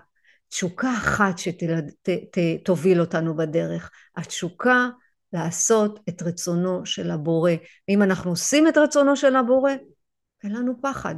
תשוקה 0.52 0.92
אחת 0.92 1.34
שתוביל 1.38 3.00
אותנו 3.00 3.36
בדרך. 3.36 3.90
התשוקה 4.16 4.88
לעשות 5.32 6.00
את 6.08 6.22
רצונו 6.22 6.86
של 6.86 7.10
הבורא. 7.10 7.52
ואם 7.88 8.02
אנחנו 8.02 8.30
עושים 8.30 8.68
את 8.68 8.78
רצונו 8.78 9.16
של 9.16 9.36
הבורא, 9.36 9.72
אין 10.44 10.52
לנו 10.52 10.72
פחד. 10.82 11.14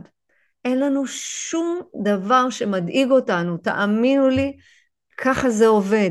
אין 0.64 0.81
לנו 0.81 1.07
שום 1.07 1.81
דבר 2.03 2.51
שמדאיג 2.51 3.11
אותנו, 3.11 3.57
תאמינו 3.57 4.29
לי, 4.29 4.57
ככה 5.16 5.51
זה 5.51 5.66
עובד. 5.66 6.11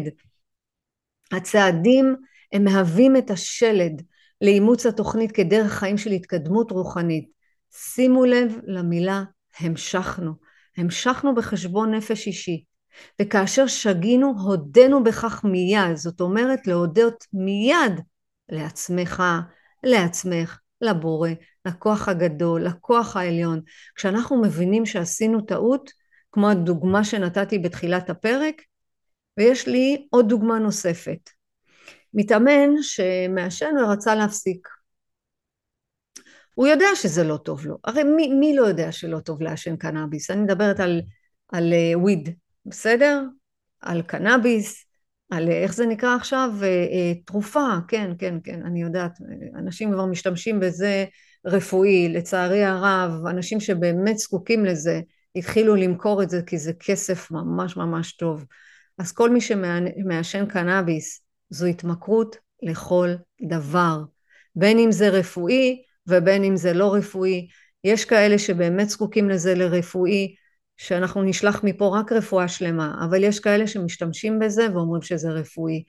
הצעדים 1.32 2.16
הם 2.54 2.64
מהווים 2.64 3.18
את 3.18 3.32
השלד 3.32 4.02
לאימוץ 4.42 4.86
התוכנית 4.86 5.32
כדרך 5.32 5.72
חיים 5.72 5.98
של 5.98 6.12
התקדמות 6.12 6.72
רוחנית. 6.72 7.30
שימו 7.72 8.26
לב 8.26 8.60
למילה 8.66 9.24
המשכנו. 9.60 10.34
המשכנו 10.78 11.36
בחשבון 11.36 11.94
נפש 11.94 12.28
אישי. 12.28 12.73
וכאשר 13.22 13.68
שגינו, 13.68 14.34
הודינו 14.40 15.04
בכך 15.04 15.44
מיד. 15.44 15.96
זאת 15.96 16.22
אומרת, 16.22 16.68
להודות 16.68 17.26
מיד 17.34 18.02
לעצמך, 18.50 19.24
לעצמך, 19.84 20.60
לבורא, 20.82 21.30
לכוח 21.66 22.10
הגדול, 22.10 22.64
לכוח 22.64 23.18
העליון. 23.18 23.62
כשאנחנו 23.96 24.42
מבינים 24.42 24.86
שעשינו 24.86 25.42
טעות, 25.42 25.92
כמו 26.32 26.50
הדוגמה 26.50 27.04
שנתתי 27.04 27.60
בתחילת 27.60 28.10
הפרק, 28.10 28.62
ויש 29.38 29.68
לי 29.68 30.08
עוד 30.10 30.30
דוגמה 30.30 30.60
נוספת. 30.60 31.30
מתאמן 32.14 32.70
שמעשן 32.82 33.76
ורצה 33.84 34.16
להפסיק. 34.16 34.68
הוא 36.56 36.68
יודע 36.68 36.86
שזה 36.96 37.24
לא 37.24 37.38
טוב 37.38 37.66
לו. 37.66 37.78
הרי 37.84 38.04
מי, 38.04 38.28
מי 38.28 38.56
לא 38.56 38.66
יודע 38.66 38.92
שלא 38.92 39.20
טוב 39.20 39.42
לעשן 39.42 39.76
קנאביס? 39.76 40.32
אני 40.32 40.42
מדברת 40.42 40.80
על, 40.80 41.02
על 41.52 41.74
וויד, 41.96 42.28
uh, 42.28 42.32
בסדר? 42.65 43.23
על 43.82 44.02
קנאביס, 44.02 44.86
על 45.32 45.47
uh, 45.47 45.52
איך 45.52 45.73
זה 45.73 45.86
נקרא 45.86 46.15
עכשיו? 46.15 46.52
Uh, 46.60 46.63
uh, 46.63 47.23
תרופה, 47.26 47.67
כן, 47.88 48.12
כן, 48.19 48.36
כן, 48.43 48.62
אני 48.65 48.82
יודעת. 48.82 49.12
אנשים 49.56 49.91
כבר 49.91 50.06
משתמשים 50.06 50.60
בזה 50.60 51.06
רפואי, 51.45 52.10
לצערי 52.10 52.63
הרב, 52.63 53.26
אנשים 53.30 53.60
שבאמת 53.60 54.17
זקוקים 54.17 54.65
לזה, 54.65 55.02
התחילו 55.36 55.76
למכור 55.76 56.23
את 56.23 56.30
זה 56.30 56.41
כי 56.41 56.58
זה 56.58 56.73
כסף 56.73 57.32
ממש 57.32 57.78
ממש 57.78 58.13
טוב. 58.15 58.45
אז 58.97 59.12
כל 59.12 59.30
מי 59.30 59.41
שמעשן 59.41 60.45
קנאביס 60.45 61.21
זו 61.49 61.65
התמכרות 61.65 62.36
לכל 62.63 63.10
דבר, 63.47 64.04
בין 64.56 64.80
אם 64.80 64.91
זה 64.91 65.10
רפואי 65.10 65.84
ובין 66.08 66.43
אם 66.43 66.56
זה 66.56 66.73
לא 66.73 66.93
רפואי. 66.93 67.47
יש 67.84 68.06
כאלה 68.06 68.39
שבאמת 68.39 68.89
זקוקים 68.89 69.30
לזה 69.30 69.56
לרפואי, 69.56 70.36
שאנחנו 70.84 71.24
נשלח 71.24 71.63
מפה 71.63 72.00
רק 72.00 72.12
רפואה 72.12 72.48
שלמה, 72.48 72.96
אבל 73.06 73.24
יש 73.24 73.39
כאלה 73.39 73.67
שמשתמשים 73.67 74.39
בזה 74.39 74.67
ואומרים 74.74 75.02
שזה 75.02 75.30
רפואי. 75.30 75.84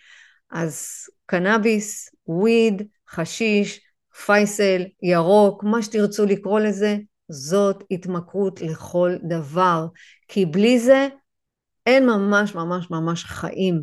אז 0.50 0.86
קנאביס, 1.26 2.10
וויד, 2.26 2.82
חשיש, 3.10 3.80
פייסל, 4.26 4.82
ירוק, 5.02 5.64
מה 5.64 5.82
שתרצו 5.82 6.26
לקרוא 6.26 6.60
לזה, 6.60 6.96
זאת 7.28 7.84
התמכרות 7.90 8.60
לכל 8.60 9.16
דבר. 9.28 9.86
כי 10.28 10.46
בלי 10.46 10.78
זה 10.78 11.08
אין 11.86 12.06
ממש 12.06 12.54
ממש 12.54 12.90
ממש 12.90 13.24
חיים. 13.24 13.82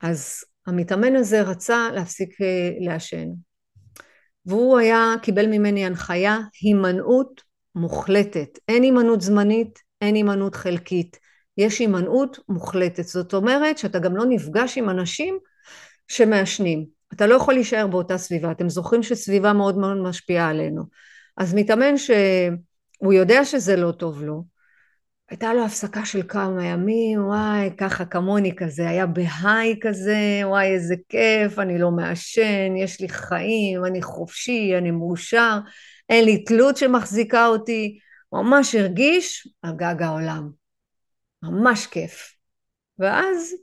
אז 0.00 0.44
המתאמן 0.66 1.16
הזה 1.16 1.42
רצה 1.42 1.88
להפסיק 1.94 2.40
אה, 2.40 2.70
לעשן. 2.80 3.28
והוא 4.46 4.78
היה, 4.78 5.14
קיבל 5.22 5.46
ממני 5.46 5.86
הנחיה, 5.86 6.38
הימנעות 6.62 7.42
מוחלטת. 7.74 8.58
אין 8.68 8.82
הימנעות 8.82 9.20
זמנית, 9.20 9.89
אין 10.00 10.14
הימנעות 10.14 10.54
חלקית. 10.54 11.18
יש 11.58 11.78
הימנעות 11.78 12.38
מוחלטת. 12.48 13.04
זאת 13.04 13.34
אומרת 13.34 13.78
שאתה 13.78 13.98
גם 13.98 14.16
לא 14.16 14.24
נפגש 14.28 14.78
עם 14.78 14.90
אנשים 14.90 15.38
שמעשנים. 16.08 16.86
אתה 17.12 17.26
לא 17.26 17.34
יכול 17.34 17.54
להישאר 17.54 17.86
באותה 17.86 18.18
סביבה. 18.18 18.50
אתם 18.50 18.68
זוכרים 18.68 19.02
שסביבה 19.02 19.52
מאוד 19.52 19.78
מאוד 19.78 19.96
משפיעה 19.96 20.48
עלינו. 20.48 20.82
אז 21.36 21.54
מתאמן 21.54 21.96
שהוא 21.96 23.12
יודע 23.12 23.44
שזה 23.44 23.76
לא 23.76 23.92
טוב 23.92 24.22
לו, 24.22 24.44
הייתה 25.30 25.54
לו 25.54 25.64
הפסקה 25.64 26.04
של 26.04 26.22
כמה 26.28 26.66
ימים, 26.66 27.24
וואי, 27.24 27.70
ככה 27.76 28.04
כמוני 28.04 28.56
כזה, 28.56 28.88
היה 28.88 29.06
בהיי 29.06 29.76
כזה, 29.80 30.18
וואי, 30.44 30.66
איזה 30.66 30.94
כיף, 31.08 31.58
אני 31.58 31.78
לא 31.78 31.90
מעשן, 31.90 32.76
יש 32.76 33.00
לי 33.00 33.08
חיים, 33.08 33.84
אני 33.84 34.02
חופשי, 34.02 34.74
אני 34.78 34.90
מאושר, 34.90 35.58
אין 36.08 36.24
לי 36.24 36.44
תלות 36.44 36.76
שמחזיקה 36.76 37.46
אותי, 37.46 37.98
ממש 38.32 38.74
הרגיש 38.74 39.48
על 39.62 39.72
גג 39.76 40.02
העולם. 40.02 40.50
ממש 41.42 41.86
כיף. 41.86 42.34
ואז 42.98 43.54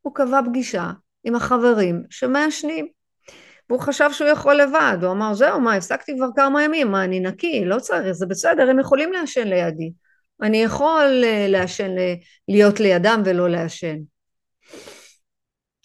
הוא 0.00 0.14
קבע 0.14 0.40
פגישה 0.46 0.90
עם 1.24 1.34
החברים 1.34 2.04
שמעשנים. 2.10 2.88
והוא 3.68 3.80
חשב 3.80 4.08
שהוא 4.12 4.28
יכול 4.28 4.54
לבד, 4.54 4.98
הוא 5.02 5.12
אמר, 5.12 5.34
זהו, 5.34 5.60
מה, 5.60 5.74
הפסקתי 5.74 6.12
כבר 6.16 6.28
כמה 6.36 6.64
ימים, 6.64 6.90
מה, 6.90 7.04
אני 7.04 7.20
נקי, 7.20 7.64
לא 7.64 7.78
צריך, 7.78 8.12
זה 8.12 8.26
בסדר, 8.26 8.70
הם 8.70 8.78
יכולים 8.78 9.12
לעשן 9.12 9.48
לידי. 9.48 9.92
אני 10.42 10.62
יכול 10.62 11.22
אה, 11.24 11.46
לעשן, 11.48 11.98
אה, 11.98 12.14
להיות 12.48 12.80
לידם 12.80 13.22
ולא 13.24 13.50
לעשן. 13.50 13.96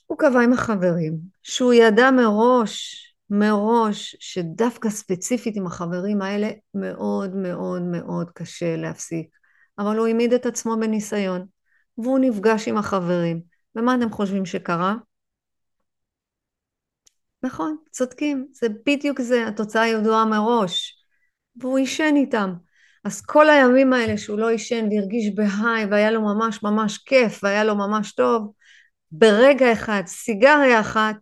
הוא 0.05 0.17
קבע 0.17 0.41
עם 0.41 0.53
החברים 0.53 1.13
שהוא 1.43 1.73
ידע 1.73 2.11
מראש 2.11 3.06
מראש 3.29 4.15
שדווקא 4.19 4.89
ספציפית 4.89 5.55
עם 5.55 5.67
החברים 5.67 6.21
האלה 6.21 6.49
מאוד 6.73 7.35
מאוד 7.35 7.81
מאוד 7.81 8.31
קשה 8.31 8.75
להפסיק. 8.75 9.27
אבל 9.79 9.97
הוא 9.97 10.07
העמיד 10.07 10.33
את 10.33 10.45
עצמו 10.45 10.77
בניסיון, 10.79 11.45
והוא 11.97 12.19
נפגש 12.19 12.67
עם 12.67 12.77
החברים. 12.77 13.41
ומה 13.75 13.95
אתם 13.95 14.11
חושבים 14.11 14.45
שקרה? 14.45 14.95
נכון, 17.43 17.77
צודקים, 17.91 18.47
זה 18.51 18.67
בדיוק 18.85 19.21
זה, 19.21 19.47
התוצאה 19.47 19.87
ידועה 19.87 20.25
מראש. 20.25 21.03
והוא 21.55 21.77
עישן 21.77 22.13
איתם. 22.15 22.53
אז 23.03 23.21
כל 23.21 23.49
הימים 23.49 23.93
האלה 23.93 24.17
שהוא 24.17 24.39
לא 24.39 24.49
עישן 24.49 24.87
והרגיש 24.91 25.35
בהיי 25.35 25.85
והיה 25.85 26.11
לו 26.11 26.21
ממש 26.21 26.63
ממש 26.63 26.97
כיף 26.97 27.43
והיה 27.43 27.63
לו 27.63 27.75
ממש 27.75 28.11
טוב, 28.11 28.51
ברגע 29.11 29.73
אחד, 29.73 30.01
סיגריה 30.05 30.79
אחת, 30.79 31.15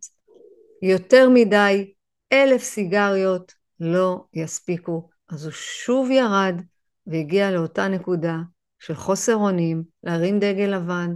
יותר 0.82 1.30
מדי, 1.30 1.94
אלף 2.34 2.64
סיגריות 2.64 3.54
לא 3.80 4.26
יספיקו. 4.34 5.10
אז 5.30 5.46
הוא 5.46 5.52
שוב 5.52 6.12
ירד 6.12 6.62
והגיע 7.08 7.52
לאותה 7.52 7.88
נקודה 7.88 8.38
של 8.80 8.96
חוסר 8.96 9.36
אונים, 9.36 9.84
להרים 10.04 10.40
דגל 10.40 10.76
לבן, 10.76 11.14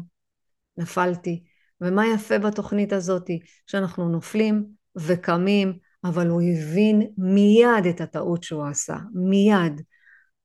נפלתי. 0.77 1.43
ומה 1.81 2.03
יפה 2.15 2.39
בתוכנית 2.39 2.93
הזאת? 2.93 3.29
שאנחנו 3.67 4.09
נופלים 4.09 4.65
וקמים, 4.95 5.77
אבל 6.03 6.27
הוא 6.27 6.41
הבין 6.41 7.01
מיד 7.17 7.85
את 7.89 8.01
הטעות 8.01 8.43
שהוא 8.43 8.65
עשה, 8.67 8.97
מיד. 9.13 9.81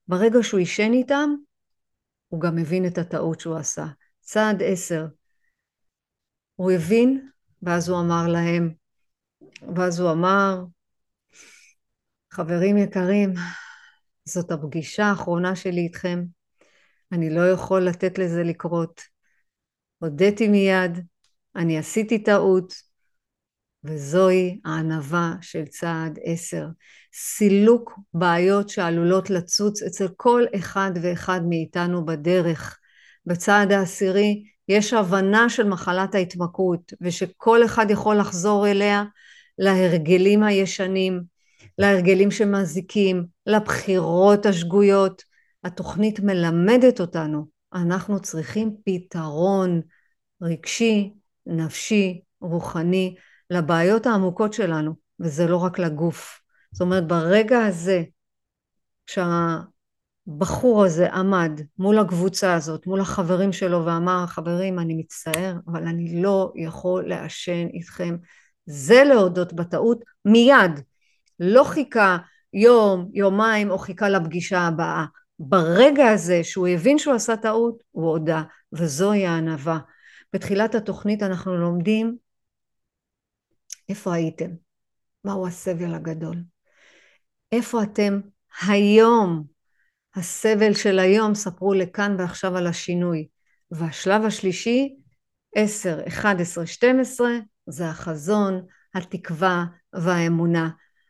ברגע 0.09 0.39
שהוא 0.43 0.61
עישן 0.61 0.93
איתם, 0.93 1.31
הוא 2.29 2.41
גם 2.41 2.59
הבין 2.59 2.87
את 2.87 2.99
הטעות 2.99 3.41
שהוא 3.41 3.57
עשה. 3.57 3.87
צעד 4.21 4.63
עשר. 4.63 5.07
הוא 6.55 6.71
הבין, 6.71 7.29
ואז 7.63 7.89
הוא 7.89 8.01
אמר 8.01 8.27
להם, 8.29 8.75
ואז 9.77 10.01
הוא 10.01 10.11
אמר, 10.11 10.65
חברים 12.31 12.77
יקרים, 12.77 13.35
זאת 14.25 14.51
הפגישה 14.53 15.05
האחרונה 15.05 15.57
שלי 15.57 15.81
איתכם. 15.81 16.25
אני 17.13 17.31
לא 17.31 17.51
יכול 17.51 17.83
לתת 17.83 18.19
לזה 18.19 18.43
לקרות. 18.43 19.01
הודיתי 19.99 20.49
מיד, 20.49 20.99
אני 21.57 21.79
עשיתי 21.79 22.23
טעות, 22.23 22.75
וזוהי 23.85 24.61
הענווה 24.65 25.35
של 25.41 25.65
צעד 25.65 26.19
עשר. 26.25 26.67
סילוק 27.15 27.99
בעיות 28.15 28.69
שעלולות 28.69 29.31
לצוץ 29.31 29.83
אצל 29.83 30.09
כל 30.17 30.43
אחד 30.57 30.91
ואחד 31.03 31.41
מאיתנו 31.49 32.07
בדרך. 32.07 32.79
בצעד 33.27 33.73
העשירי 33.73 34.45
יש 34.69 34.93
הבנה 34.93 35.49
של 35.49 35.69
מחלת 35.69 36.15
ההתמכרות, 36.15 36.93
ושכל 37.01 37.65
אחד 37.65 37.91
יכול 37.91 38.17
לחזור 38.17 38.69
אליה 38.69 39.05
להרגלים 39.59 40.43
הישנים, 40.43 41.23
להרגלים 41.79 42.31
שמזיקים, 42.31 43.27
לבחירות 43.47 44.47
השגויות. 44.47 45.35
התוכנית 45.65 46.21
מלמדת 46.21 47.01
אותנו, 47.01 47.47
אנחנו 47.75 48.21
צריכים 48.21 48.77
פתרון 48.85 49.81
רגשי, 50.43 51.15
נפשי, 51.47 52.21
רוחני, 52.41 53.15
לבעיות 53.51 54.07
העמוקות 54.07 54.53
שלנו, 54.53 54.95
וזה 55.21 55.47
לא 55.47 55.57
רק 55.57 55.79
לגוף. 55.79 56.41
זאת 56.73 56.81
אומרת, 56.81 57.07
ברגע 57.07 57.59
הזה, 57.59 58.03
כשהבחור 59.07 60.85
הזה 60.85 61.13
עמד 61.13 61.61
מול 61.79 61.99
הקבוצה 61.99 62.55
הזאת, 62.55 62.87
מול 62.87 63.01
החברים 63.01 63.53
שלו, 63.53 63.85
ואמר, 63.87 64.27
חברים, 64.27 64.79
אני 64.79 64.95
מצטער, 64.95 65.57
אבל 65.67 65.87
אני 65.87 66.23
לא 66.23 66.53
יכול 66.57 67.09
לעשן 67.09 67.67
איתכם, 67.67 68.17
זה 68.67 69.05
להודות 69.05 69.53
בטעות 69.53 70.05
מיד. 70.25 70.81
לא 71.41 71.65
חיכה 71.65 72.19
יום, 72.53 73.11
יומיים, 73.13 73.71
או 73.71 73.79
חיכה 73.79 74.09
לפגישה 74.09 74.61
הבאה. 74.61 75.05
ברגע 75.39 76.09
הזה 76.09 76.45
שהוא 76.45 76.69
הבין 76.69 76.99
שהוא 76.99 77.15
עשה 77.15 77.37
טעות, 77.37 77.83
הוא 77.91 78.11
הודה, 78.11 78.43
וזוהי 78.73 79.27
הענווה. 79.27 79.79
בתחילת 80.33 80.75
התוכנית 80.75 81.23
אנחנו 81.23 81.57
לומדים 81.57 82.17
איפה 83.89 84.15
הייתם, 84.15 84.51
מהו 85.25 85.47
הסבל 85.47 85.95
הגדול, 85.95 86.37
איפה 87.53 87.83
אתם 87.83 88.21
היום, 88.67 89.45
הסבל 90.15 90.75
של 90.75 90.99
היום, 90.99 91.35
ספרו 91.35 91.75
לכאן 91.75 92.17
ועכשיו 92.19 92.57
על 92.57 92.67
השינוי. 92.67 93.29
והשלב 93.71 94.25
השלישי, 94.25 94.97
10, 95.55 95.99
11, 96.09 96.67
12, 96.67 97.29
זה 97.67 97.89
החזון, 97.89 98.63
התקווה 98.95 99.65
והאמונה. 99.93 100.69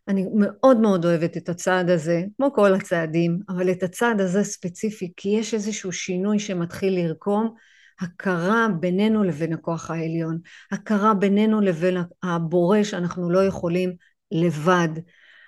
אני 0.09 0.27
מאוד 0.35 0.81
מאוד 0.81 1.05
אוהבת 1.05 1.37
את 1.37 1.49
הצעד 1.49 1.90
הזה, 1.90 2.23
כמו 2.37 2.53
כל 2.53 2.75
הצעדים, 2.75 3.38
אבל 3.49 3.71
את 3.71 3.83
הצעד 3.83 4.21
הזה 4.21 4.45
ספציפי, 4.45 5.12
כי 5.17 5.29
יש 5.29 5.55
איזשהו 5.55 5.93
שינוי 5.93 6.38
שמתחיל 6.38 6.95
לרקום, 6.95 7.55
הכרה 8.01 8.67
בינינו 8.81 9.25
לבין 9.25 9.53
הכוח 9.53 9.90
העליון, 9.90 10.38
הכרה 10.73 11.14
בינינו 11.14 11.61
לבין 11.61 11.97
הבורא 12.23 12.83
שאנחנו 12.83 13.31
לא 13.31 13.45
יכולים 13.45 13.93
לבד. 14.33 14.88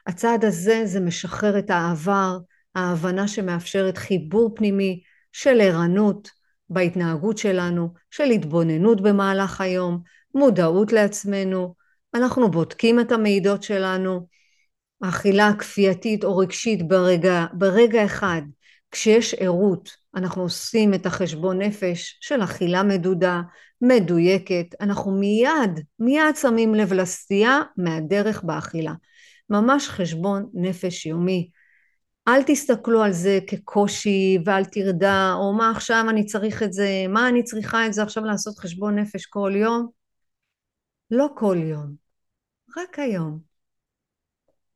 הצעד 0.06 0.44
הזה 0.44 0.82
זה 0.84 1.00
משחרר 1.00 1.58
את 1.58 1.70
העבר, 1.70 2.38
ההבנה 2.74 3.28
שמאפשרת 3.28 3.98
חיבור 3.98 4.54
פנימי 4.54 5.02
של 5.32 5.60
ערנות 5.60 6.30
בהתנהגות 6.70 7.38
שלנו, 7.38 7.92
של 8.10 8.24
התבוננות 8.24 9.00
במהלך 9.00 9.60
היום, 9.60 10.02
מודעות 10.36 10.92
לעצמנו, 10.92 11.74
אנחנו 12.14 12.50
בודקים 12.50 13.00
את 13.00 13.12
המידות 13.12 13.62
שלנו, 13.62 14.26
האכילה 15.02 15.48
הכפייתית 15.48 16.24
או 16.24 16.36
רגשית 16.36 16.88
ברגע, 16.88 17.46
ברגע 17.52 18.04
אחד, 18.04 18.42
כשיש 18.90 19.34
ערות, 19.34 19.90
אנחנו 20.14 20.42
עושים 20.42 20.94
את 20.94 21.06
החשבון 21.06 21.62
נפש 21.62 22.18
של 22.20 22.44
אכילה 22.44 22.82
מדודה, 22.82 23.40
מדויקת, 23.80 24.66
אנחנו 24.80 25.10
מיד, 25.10 25.80
מיד 25.98 26.36
שמים 26.40 26.74
לב 26.74 26.92
לסטייה 26.92 27.60
מהדרך 27.76 28.44
באכילה. 28.44 28.92
ממש 29.50 29.88
חשבון 29.88 30.50
נפש 30.54 31.06
יומי. 31.06 31.50
אל 32.28 32.42
תסתכלו 32.42 33.02
על 33.02 33.12
זה 33.12 33.38
כקושי 33.46 34.38
ואל 34.44 34.64
תרדה, 34.64 35.32
או 35.34 35.52
מה 35.52 35.70
עכשיו 35.70 36.04
אני 36.08 36.26
צריך 36.26 36.62
את 36.62 36.72
זה, 36.72 36.88
מה 37.08 37.28
אני 37.28 37.44
צריכה 37.44 37.86
את 37.86 37.92
זה 37.92 38.02
עכשיו 38.02 38.24
לעשות 38.24 38.58
חשבון 38.58 38.98
נפש 38.98 39.26
כל 39.26 39.52
יום. 39.54 39.95
לא 41.10 41.28
כל 41.36 41.56
יום, 41.60 41.94
רק 42.76 42.98
היום. 42.98 43.38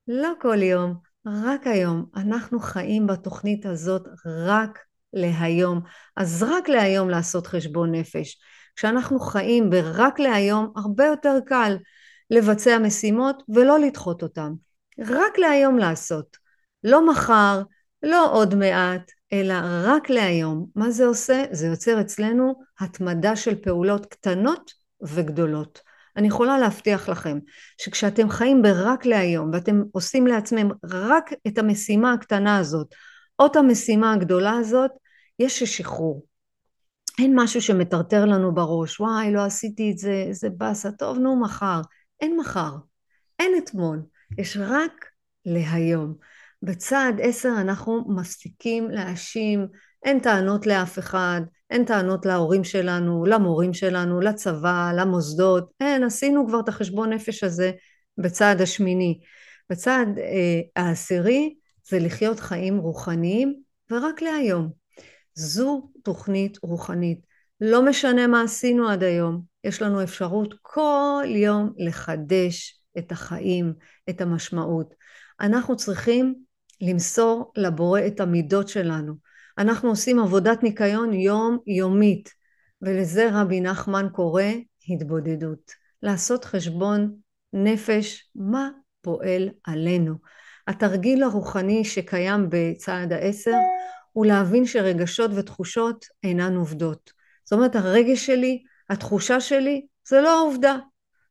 לא 0.08 0.32
כל 0.40 0.62
יום, 0.62 0.94
רק 1.26 1.66
היום. 1.66 2.06
אנחנו 2.16 2.60
חיים 2.60 3.06
בתוכנית 3.06 3.66
הזאת 3.66 4.02
רק 4.26 4.78
להיום. 5.12 5.80
אז 6.16 6.42
רק 6.42 6.68
להיום 6.68 7.10
לעשות 7.10 7.46
חשבון 7.46 7.94
נפש. 7.94 8.40
כשאנחנו 8.76 9.20
חיים 9.20 9.70
ברק 9.70 10.20
להיום, 10.20 10.72
הרבה 10.76 11.06
יותר 11.06 11.38
קל 11.46 11.76
לבצע 12.30 12.78
משימות 12.78 13.42
ולא 13.48 13.78
לדחות 13.78 14.22
אותן. 14.22 14.52
רק 14.98 15.38
להיום 15.38 15.78
לעשות. 15.78 16.36
לא 16.84 17.10
מחר, 17.10 17.62
לא 18.02 18.32
עוד 18.32 18.54
מעט, 18.54 19.10
אלא 19.32 19.54
רק 19.84 20.10
להיום. 20.10 20.66
מה 20.74 20.90
זה 20.90 21.06
עושה? 21.06 21.44
זה 21.50 21.66
יוצר 21.66 22.00
אצלנו 22.00 22.54
התמדה 22.80 23.36
של 23.36 23.62
פעולות 23.62 24.06
קטנות 24.06 24.72
וגדולות. 25.02 25.89
אני 26.20 26.28
יכולה 26.28 26.58
להבטיח 26.58 27.08
לכם 27.08 27.38
שכשאתם 27.78 28.30
חיים 28.30 28.62
ברק 28.62 29.06
להיום 29.06 29.50
ואתם 29.52 29.82
עושים 29.92 30.26
לעצמם 30.26 30.70
רק 30.84 31.30
את 31.46 31.58
המשימה 31.58 32.12
הקטנה 32.12 32.58
הזאת 32.58 32.94
או 33.38 33.46
את 33.46 33.56
המשימה 33.56 34.12
הגדולה 34.12 34.52
הזאת, 34.52 34.90
יש 35.38 35.62
שחרור. 35.62 36.26
אין 37.18 37.32
משהו 37.34 37.62
שמטרטר 37.62 38.24
לנו 38.24 38.54
בראש, 38.54 39.00
וואי, 39.00 39.32
לא 39.32 39.44
עשיתי 39.44 39.90
את 39.92 39.98
זה, 39.98 40.24
איזה 40.28 40.50
באסה, 40.50 40.92
טוב, 40.92 41.18
נו, 41.18 41.40
מחר. 41.40 41.80
אין 42.20 42.36
מחר, 42.36 42.76
אין 43.38 43.52
אתמול, 43.58 44.02
יש 44.38 44.56
רק 44.60 45.06
להיום. 45.44 46.14
בצעד 46.62 47.20
עשר 47.22 47.52
אנחנו 47.60 48.04
מפסיקים 48.08 48.90
להאשים, 48.90 49.66
אין 50.04 50.20
טענות 50.20 50.66
לאף 50.66 50.98
אחד, 50.98 51.40
אין 51.70 51.84
טענות 51.84 52.26
להורים 52.26 52.64
שלנו, 52.64 53.24
למורים 53.26 53.74
שלנו, 53.74 54.20
לצבא, 54.20 54.92
למוסדות, 54.96 55.70
אין, 55.80 56.04
עשינו 56.04 56.46
כבר 56.48 56.60
את 56.60 56.68
החשבון 56.68 57.12
נפש 57.12 57.44
הזה 57.44 57.72
בצעד 58.18 58.60
השמיני. 58.60 59.20
בצעד 59.70 60.18
אה, 60.18 60.60
העשירי 60.76 61.54
זה 61.88 61.98
לחיות 61.98 62.40
חיים 62.40 62.78
רוחניים 62.78 63.54
ורק 63.90 64.22
להיום. 64.22 64.70
זו 65.34 65.90
תוכנית 66.02 66.58
רוחנית. 66.62 67.20
לא 67.60 67.84
משנה 67.84 68.26
מה 68.26 68.42
עשינו 68.42 68.88
עד 68.88 69.02
היום, 69.02 69.42
יש 69.64 69.82
לנו 69.82 70.02
אפשרות 70.02 70.54
כל 70.62 71.24
יום 71.26 71.72
לחדש 71.78 72.82
את 72.98 73.12
החיים, 73.12 73.72
את 74.10 74.20
המשמעות. 74.20 74.94
אנחנו 75.40 75.76
צריכים 75.76 76.34
למסור 76.80 77.52
לבורא 77.56 78.00
את 78.06 78.20
המידות 78.20 78.68
שלנו. 78.68 79.29
אנחנו 79.60 79.88
עושים 79.88 80.18
עבודת 80.18 80.62
ניקיון 80.62 81.12
יום-יומית, 81.12 82.34
ולזה 82.82 83.28
רבי 83.32 83.60
נחמן 83.60 84.06
קורא 84.12 84.42
התבודדות. 84.88 85.70
לעשות 86.02 86.44
חשבון 86.44 87.14
נפש, 87.52 88.30
מה 88.34 88.70
פועל 89.00 89.50
עלינו. 89.64 90.14
התרגיל 90.66 91.22
הרוחני 91.22 91.84
שקיים 91.84 92.46
בצעד 92.50 93.12
העשר 93.12 93.56
הוא 94.12 94.26
להבין 94.26 94.66
שרגשות 94.66 95.30
ותחושות 95.34 96.06
אינן 96.22 96.56
עובדות. 96.56 97.12
זאת 97.44 97.52
אומרת 97.52 97.76
הרגש 97.76 98.26
שלי, 98.26 98.62
התחושה 98.90 99.40
שלי, 99.40 99.86
זה 100.08 100.20
לא 100.20 100.38
העובדה, 100.38 100.76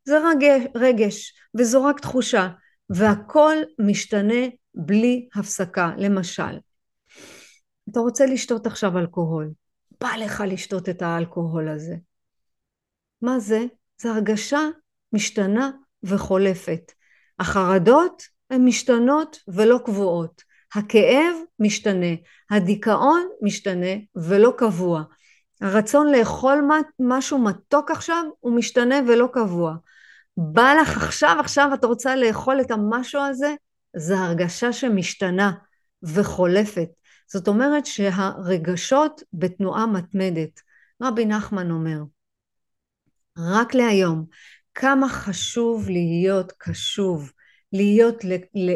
זה 0.06 0.18
רגש, 0.30 0.68
רגש 0.76 1.34
וזו 1.58 1.84
רק 1.84 2.00
תחושה 2.00 2.50
והכל 2.90 3.56
משתנה 3.80 4.48
בלי 4.76 5.28
הפסקה. 5.36 5.92
למשל, 5.98 6.60
אתה 7.92 8.00
רוצה 8.00 8.26
לשתות 8.26 8.68
עכשיו 8.68 8.98
אלכוהול, 8.98 9.52
בא 10.02 10.10
לך 10.20 10.44
לשתות 10.48 10.90
את 10.90 11.02
האלכוהול 11.02 11.70
הזה. 11.70 11.96
מה 13.22 13.40
זה? 13.40 13.66
זה 14.02 14.12
הרגשה 14.12 14.60
משתנה 15.14 15.72
וחולפת. 16.04 16.92
החרדות 17.40 18.24
הן 18.50 18.66
משתנות 18.66 19.40
ולא 19.48 19.80
קבועות. 19.86 20.44
הכאב 20.76 21.36
משתנה, 21.60 22.16
הדיכאון 22.52 23.28
משתנה 23.42 23.96
ולא 24.16 24.54
קבוע. 24.58 25.04
הרצון 25.62 26.12
לאכול 26.12 26.68
משהו 27.00 27.38
מתוק 27.38 27.92
עכשיו 27.92 28.24
הוא 28.40 28.56
משתנה 28.56 28.96
ולא 29.08 29.28
קבוע. 29.34 29.76
בא 30.38 30.74
לך 30.82 30.98
עכשיו, 30.98 31.38
עכשיו 31.40 31.70
את 31.74 31.84
רוצה 31.84 32.16
לאכול 32.16 32.62
את 32.62 32.72
המשהו 32.72 33.22
הזה, 33.22 33.56
זה 33.96 34.20
הרגשה 34.20 34.74
שמשתנה 34.74 35.52
וחולפת. 36.04 36.90
זאת 37.32 37.48
אומרת 37.48 37.86
שהרגשות 37.86 39.22
בתנועה 39.34 39.86
מתמדת. 39.86 40.62
רבי 41.04 41.26
נחמן 41.26 41.72
אומר, 41.72 42.00
רק 43.38 43.74
להיום, 43.74 44.26
כמה 44.74 45.10
חשוב 45.10 45.90
להיות 45.90 46.54
קשוב, 46.58 47.32
להיות, 47.74 48.16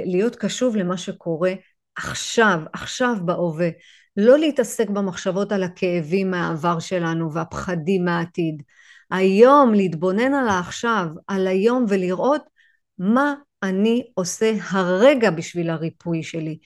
להיות 0.06 0.36
קשוב 0.36 0.76
למה 0.76 0.98
שקורה 0.98 1.54
עכשיו, 1.96 2.60
עכשיו 2.74 3.16
בהווה. 3.26 3.70
לא 4.18 4.38
להתעסק 4.40 4.90
במחשבות 4.90 5.52
על 5.52 5.64
הכאבים 5.64 6.32
מהעבר 6.32 6.80
שלנו 6.80 7.34
והפחדים 7.34 8.06
מהעתיד. 8.06 8.64
היום 9.12 9.74
להתבונן 9.74 10.34
על 10.34 10.48
העכשיו, 10.48 11.08
על 11.28 11.48
היום 11.48 11.86
ולראות 11.90 12.42
מה 12.98 13.34
אני 13.64 14.12
עושה 14.14 14.54
הרגע 14.70 15.32
בשביל 15.32 15.70
הריפוי 15.70 16.24
שלי. 16.24 16.60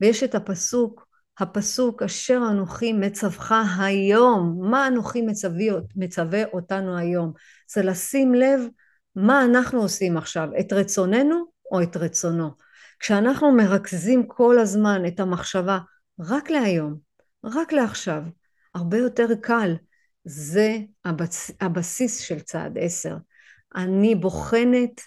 ויש 0.00 0.22
את 0.22 0.34
הפסוק, 0.34 1.03
הפסוק 1.38 2.02
אשר 2.02 2.40
אנוכי 2.50 2.92
מצווך 2.92 3.52
היום, 3.78 4.58
מה 4.70 4.86
אנוכי 4.86 5.22
מצווה, 5.22 5.80
מצווה 5.96 6.44
אותנו 6.44 6.96
היום. 6.96 7.32
זה 7.72 7.82
לשים 7.82 8.34
לב 8.34 8.60
מה 9.16 9.44
אנחנו 9.44 9.82
עושים 9.82 10.16
עכשיו, 10.16 10.48
את 10.60 10.72
רצוננו 10.72 11.44
או 11.72 11.82
את 11.82 11.96
רצונו. 11.96 12.50
כשאנחנו 13.00 13.52
מרכזים 13.52 14.26
כל 14.26 14.58
הזמן 14.58 15.02
את 15.06 15.20
המחשבה 15.20 15.78
רק 16.20 16.50
להיום, 16.50 16.98
רק 17.44 17.72
לעכשיו, 17.72 18.22
הרבה 18.74 18.98
יותר 18.98 19.26
קל. 19.42 19.74
זה 20.24 20.78
הבס, 21.04 21.50
הבסיס 21.60 22.20
של 22.20 22.40
צעד 22.40 22.78
עשר. 22.78 23.16
אני 23.74 24.14
בוחנת, 24.14 25.00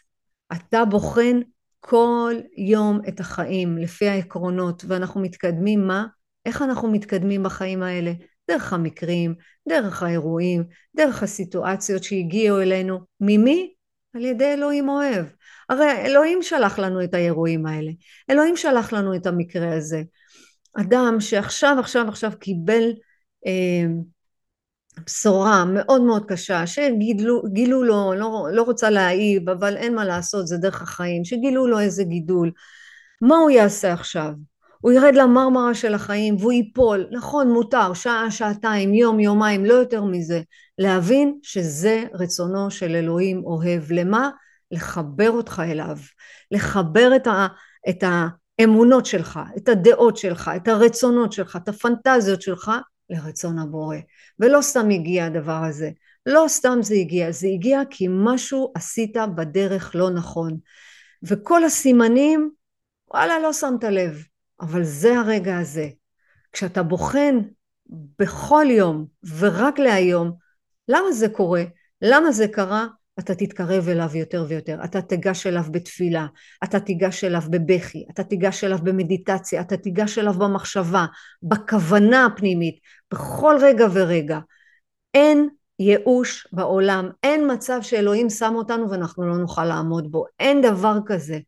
אתה 0.53 0.85
בוחן 0.85 1.39
כל 1.79 2.35
יום 2.57 3.01
את 3.07 3.19
החיים 3.19 3.77
לפי 3.77 4.07
העקרונות, 4.07 4.83
ואנחנו 4.87 5.21
מתקדמים 5.21 5.87
מה? 5.87 6.05
איך 6.47 6.61
אנחנו 6.61 6.91
מתקדמים 6.91 7.43
בחיים 7.43 7.83
האלה? 7.83 8.11
דרך 8.49 8.73
המקרים, 8.73 9.35
דרך 9.69 10.03
האירועים, 10.03 10.63
דרך 10.95 11.23
הסיטואציות 11.23 12.03
שהגיעו 12.03 12.61
אלינו. 12.61 12.99
ממי? 13.21 13.73
על 14.15 14.25
ידי 14.25 14.53
אלוהים 14.53 14.89
אוהב. 14.89 15.25
הרי 15.69 15.91
אלוהים 15.91 16.41
שלח 16.41 16.79
לנו 16.79 17.03
את 17.03 17.13
האירועים 17.13 17.65
האלה. 17.65 17.91
אלוהים 18.29 18.57
שלח 18.57 18.93
לנו 18.93 19.15
את 19.15 19.25
המקרה 19.25 19.75
הזה. 19.77 20.03
אדם 20.81 21.17
שעכשיו 21.19 21.77
עכשיו 21.79 22.05
עכשיו 22.07 22.31
קיבל 22.39 22.83
אה, 23.47 23.85
בשורה 25.05 25.65
מאוד 25.65 26.01
מאוד 26.01 26.25
קשה, 26.27 26.67
שגילו 26.67 27.83
לו, 27.83 28.13
לא, 28.13 28.47
לא 28.51 28.61
רוצה 28.63 28.89
להעיב, 28.89 29.49
אבל 29.49 29.77
אין 29.77 29.95
מה 29.95 30.05
לעשות, 30.05 30.47
זה 30.47 30.57
דרך 30.57 30.81
החיים, 30.81 31.25
שגילו 31.25 31.67
לו 31.67 31.79
איזה 31.79 32.03
גידול. 32.03 32.51
מה 33.21 33.35
הוא 33.37 33.49
יעשה 33.49 33.93
עכשיו? 33.93 34.31
הוא 34.87 34.93
ירד 34.93 35.15
למרמרה 35.15 35.73
של 35.73 35.93
החיים 35.93 36.35
והוא 36.39 36.51
ייפול, 36.51 37.07
נכון 37.11 37.51
מותר, 37.51 37.93
שעה, 37.93 38.31
שעתיים, 38.31 38.93
יום, 38.93 39.19
יומיים, 39.19 39.65
לא 39.65 39.73
יותר 39.73 40.03
מזה, 40.03 40.41
להבין 40.77 41.39
שזה 41.43 42.03
רצונו 42.13 42.71
של 42.71 42.95
אלוהים 42.95 43.43
אוהב. 43.45 43.91
למה? 43.91 44.29
לחבר 44.71 45.31
אותך 45.31 45.61
אליו, 45.65 45.97
לחבר 46.51 47.15
את, 47.15 47.27
ה, 47.27 47.47
את 47.89 48.03
האמונות 48.59 49.05
שלך, 49.05 49.39
את 49.57 49.69
הדעות 49.69 50.17
שלך, 50.17 50.51
את 50.55 50.67
הרצונות 50.67 51.33
שלך, 51.33 51.55
את 51.63 51.67
הפנטזיות 51.67 52.41
שלך 52.41 52.71
לרצון 53.09 53.59
הבורא. 53.59 53.97
ולא 54.39 54.61
סתם 54.61 54.89
הגיע 54.89 55.25
הדבר 55.25 55.63
הזה, 55.63 55.89
לא 56.25 56.45
סתם 56.47 56.79
זה 56.81 56.95
הגיע, 56.95 57.31
זה 57.31 57.47
הגיע 57.47 57.81
כי 57.89 58.07
משהו 58.09 58.71
עשית 58.75 59.17
בדרך 59.35 59.95
לא 59.95 60.09
נכון. 60.09 60.57
וכל 61.23 61.63
הסימנים, 61.63 62.49
וואלה, 63.13 63.39
לא 63.39 63.53
שמת 63.53 63.83
לב, 63.83 64.23
אבל 64.59 64.83
זה 64.83 65.19
הרגע 65.19 65.57
הזה. 65.57 65.89
כשאתה 66.51 66.83
בוחן 66.83 67.37
בכל 68.19 68.65
יום 68.69 69.05
ורק 69.39 69.79
להיום, 69.79 70.31
למה 70.87 71.11
זה 71.11 71.29
קורה? 71.29 71.63
למה 72.01 72.31
זה 72.31 72.47
קרה? 72.47 72.87
אתה 73.19 73.35
תתקרב 73.35 73.89
אליו 73.89 74.09
יותר 74.15 74.45
ויותר, 74.47 74.83
אתה 74.83 75.01
תיגש 75.01 75.47
אליו 75.47 75.63
בתפילה, 75.71 76.25
אתה 76.63 76.79
תיגש 76.79 77.23
אליו 77.23 77.41
בבכי, 77.49 78.05
אתה 78.11 78.23
תיגש 78.23 78.63
אליו 78.63 78.77
במדיטציה, 78.83 79.61
אתה 79.61 79.77
תיגש 79.77 80.17
אליו 80.17 80.33
במחשבה, 80.33 81.05
בכוונה 81.43 82.25
הפנימית, 82.25 82.79
בכל 83.11 83.55
רגע 83.61 83.85
ורגע. 83.93 84.39
אין 85.13 85.49
ייאוש 85.79 86.47
בעולם, 86.51 87.09
אין 87.23 87.51
מצב 87.53 87.79
שאלוהים 87.81 88.29
שם 88.29 88.53
אותנו 88.55 88.89
ואנחנו 88.89 89.27
לא 89.27 89.37
נוכל 89.37 89.65
לעמוד 89.65 90.11
בו, 90.11 90.25
אין 90.39 90.61
דבר 90.61 90.97
כזה. 91.05 91.39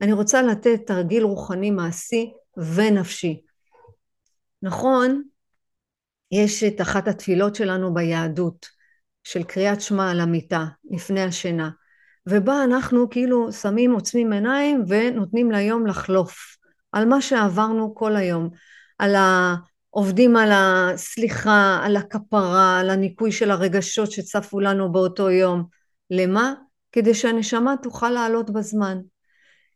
אני 0.00 0.12
רוצה 0.12 0.42
לתת 0.42 0.80
תרגיל 0.86 1.22
רוחני 1.22 1.70
מעשי 1.70 2.32
ונפשי. 2.56 3.42
נכון, 4.62 5.22
יש 6.30 6.64
את 6.64 6.80
אחת 6.80 7.08
התפילות 7.08 7.54
שלנו 7.54 7.94
ביהדות, 7.94 8.66
של 9.24 9.42
קריאת 9.42 9.80
שמע 9.80 10.10
על 10.10 10.20
המיטה 10.20 10.64
לפני 10.90 11.22
השינה, 11.22 11.70
ובה 12.28 12.64
אנחנו 12.64 13.10
כאילו 13.10 13.52
שמים, 13.52 13.92
עוצמים 13.92 14.32
עיניים 14.32 14.84
ונותנים 14.88 15.52
ליום 15.52 15.86
לחלוף, 15.86 16.56
על 16.92 17.04
מה 17.04 17.20
שעברנו 17.20 17.94
כל 17.94 18.16
היום, 18.16 18.50
על 18.98 19.14
ה... 19.14 19.54
עובדים 19.94 20.36
על 20.36 20.50
הסליחה, 20.52 21.80
על 21.82 21.96
הכפרה, 21.96 22.80
על 22.80 22.90
הניקוי 22.90 23.32
של 23.32 23.50
הרגשות 23.50 24.12
שצפו 24.12 24.60
לנו 24.60 24.92
באותו 24.92 25.30
יום. 25.30 25.64
למה? 26.10 26.54
כדי 26.92 27.14
שהנשמה 27.14 27.74
תוכל 27.82 28.10
לעלות 28.10 28.50
בזמן. 28.50 28.98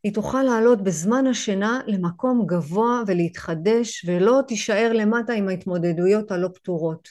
היא 0.03 0.13
תוכל 0.13 0.43
לעלות 0.43 0.83
בזמן 0.83 1.27
השינה 1.27 1.79
למקום 1.87 2.45
גבוה 2.45 3.01
ולהתחדש 3.07 4.05
ולא 4.07 4.41
תישאר 4.47 4.91
למטה 4.93 5.33
עם 5.33 5.47
ההתמודדויות 5.47 6.31
הלא 6.31 6.49
פתורות. 6.53 7.09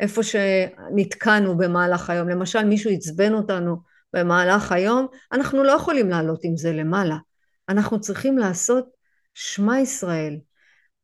איפה 0.00 0.22
שנתקענו 0.22 1.56
במהלך 1.56 2.10
היום, 2.10 2.28
למשל 2.28 2.64
מישהו 2.64 2.90
עצבן 2.90 3.34
אותנו 3.34 3.76
במהלך 4.12 4.72
היום, 4.72 5.06
אנחנו 5.32 5.64
לא 5.64 5.72
יכולים 5.72 6.08
לעלות 6.08 6.40
עם 6.44 6.56
זה 6.56 6.72
למעלה. 6.72 7.16
אנחנו 7.68 8.00
צריכים 8.00 8.38
לעשות 8.38 8.88
שמע 9.34 9.80
ישראל. 9.80 10.36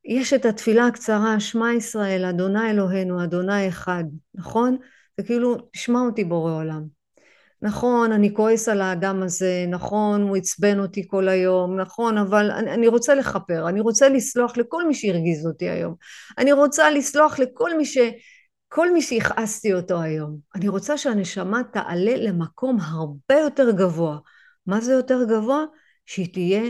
יש 0.05 0.33
את 0.33 0.45
התפילה 0.45 0.87
הקצרה, 0.87 1.41
שמע 1.41 1.73
ישראל, 1.73 2.25
אדוני 2.25 2.71
אלוהינו, 2.71 3.25
אדוני 3.25 3.69
אחד, 3.69 4.05
נכון? 4.35 4.77
זה 5.17 5.27
כאילו, 5.27 5.57
תשמע 5.73 6.01
אותי 6.01 6.25
בורא 6.25 6.53
עולם. 6.53 7.04
נכון, 7.65 8.13
אני 8.13 8.35
כועס 8.35 8.69
על 8.69 8.81
האדם 8.81 9.23
הזה, 9.23 9.65
נכון, 9.69 10.23
הוא 10.23 10.37
עצבן 10.37 10.79
אותי 10.79 11.09
כל 11.09 11.29
היום, 11.29 11.81
נכון, 11.81 12.19
אבל 12.19 12.51
אני, 12.51 12.71
אני 12.71 12.89
רוצה 12.89 13.15
לכפר, 13.15 13.69
אני 13.69 13.81
רוצה 13.81 14.09
לסלוח 14.09 14.57
לכל 14.57 14.87
מי 14.87 14.95
שהרגיז 14.95 15.47
אותי 15.47 15.69
היום. 15.71 15.95
אני 16.39 16.53
רוצה 16.53 16.91
לסלוח 16.91 17.39
לכל 17.39 17.77
מי 17.77 17.87
ש... 17.87 17.99
כל 18.69 18.93
מי 18.93 19.03
שהכעסתי 19.03 19.75
אותו 19.75 20.03
היום. 20.03 20.39
אני 20.55 20.69
רוצה 20.69 20.99
שהנשמה 20.99 21.61
תעלה 21.73 22.17
למקום 22.17 22.79
הרבה 22.81 23.41
יותר 23.41 23.71
גבוה. 23.71 24.19
מה 24.67 24.81
זה 24.81 24.93
יותר 24.93 25.25
גבוה? 25.25 25.65
שהיא 26.07 26.33
תהיה 26.33 26.63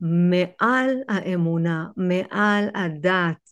מעל 0.00 0.96
האמונה, 1.08 1.86
מעל 1.96 2.68
הדת, 2.74 3.50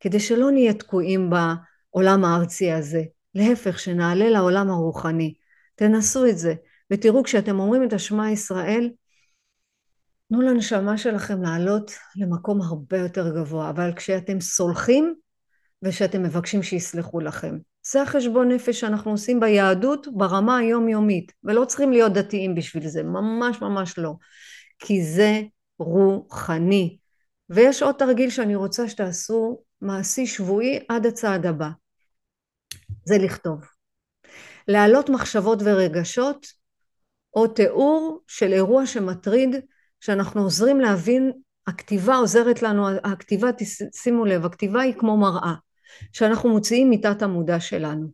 כדי 0.00 0.20
שלא 0.20 0.50
נהיה 0.50 0.74
תקועים 0.74 1.30
בעולם 1.30 2.24
הארצי 2.24 2.72
הזה. 2.72 3.02
להפך, 3.34 3.78
שנעלה 3.78 4.30
לעולם 4.30 4.70
הרוחני. 4.70 5.34
תנסו 5.74 6.26
את 6.26 6.38
זה, 6.38 6.54
ותראו 6.90 7.22
כשאתם 7.22 7.60
אומרים 7.60 7.84
את 7.84 7.92
השמע 7.92 8.30
ישראל, 8.30 8.90
תנו 10.28 10.42
לנשמה 10.42 10.98
שלכם 10.98 11.42
לעלות 11.42 11.92
למקום 12.16 12.60
הרבה 12.62 12.98
יותר 12.98 13.34
גבוה, 13.36 13.70
אבל 13.70 13.92
כשאתם 13.96 14.40
סולחים 14.40 15.14
ושאתם 15.82 16.22
מבקשים 16.22 16.62
שיסלחו 16.62 17.20
לכם. 17.20 17.58
זה 17.86 18.02
החשבון 18.02 18.48
נפש 18.48 18.80
שאנחנו 18.80 19.10
עושים 19.10 19.40
ביהדות 19.40 20.06
ברמה 20.12 20.58
היומיומית, 20.58 21.32
ולא 21.44 21.64
צריכים 21.64 21.92
להיות 21.92 22.12
דתיים 22.12 22.54
בשביל 22.54 22.88
זה, 22.88 23.02
ממש 23.02 23.62
ממש 23.62 23.98
לא. 23.98 24.14
כי 24.78 25.04
זה 25.04 25.42
רוחני. 25.78 26.98
ויש 27.50 27.82
עוד 27.82 27.94
תרגיל 27.94 28.30
שאני 28.30 28.54
רוצה 28.54 28.88
שתעשו 28.88 29.62
מעשי 29.80 30.26
שבועי 30.26 30.78
עד 30.88 31.06
הצעד 31.06 31.46
הבא. 31.46 31.68
זה 33.04 33.18
לכתוב. 33.18 33.73
להעלות 34.68 35.10
מחשבות 35.10 35.58
ורגשות 35.64 36.46
או 37.34 37.46
תיאור 37.46 38.20
של 38.26 38.52
אירוע 38.52 38.86
שמטריד, 38.86 39.56
שאנחנו 40.00 40.42
עוזרים 40.42 40.80
להבין, 40.80 41.32
הכתיבה 41.66 42.16
עוזרת 42.16 42.62
לנו, 42.62 42.88
הכתיבה, 43.04 43.50
שימו 43.92 44.24
לב, 44.24 44.44
הכתיבה 44.44 44.80
היא 44.80 44.94
כמו 44.94 45.16
מראה, 45.16 45.54
שאנחנו 46.12 46.48
מוציאים 46.48 46.90
מתת 46.90 47.22
המודע 47.22 47.60
שלנו. 47.60 48.06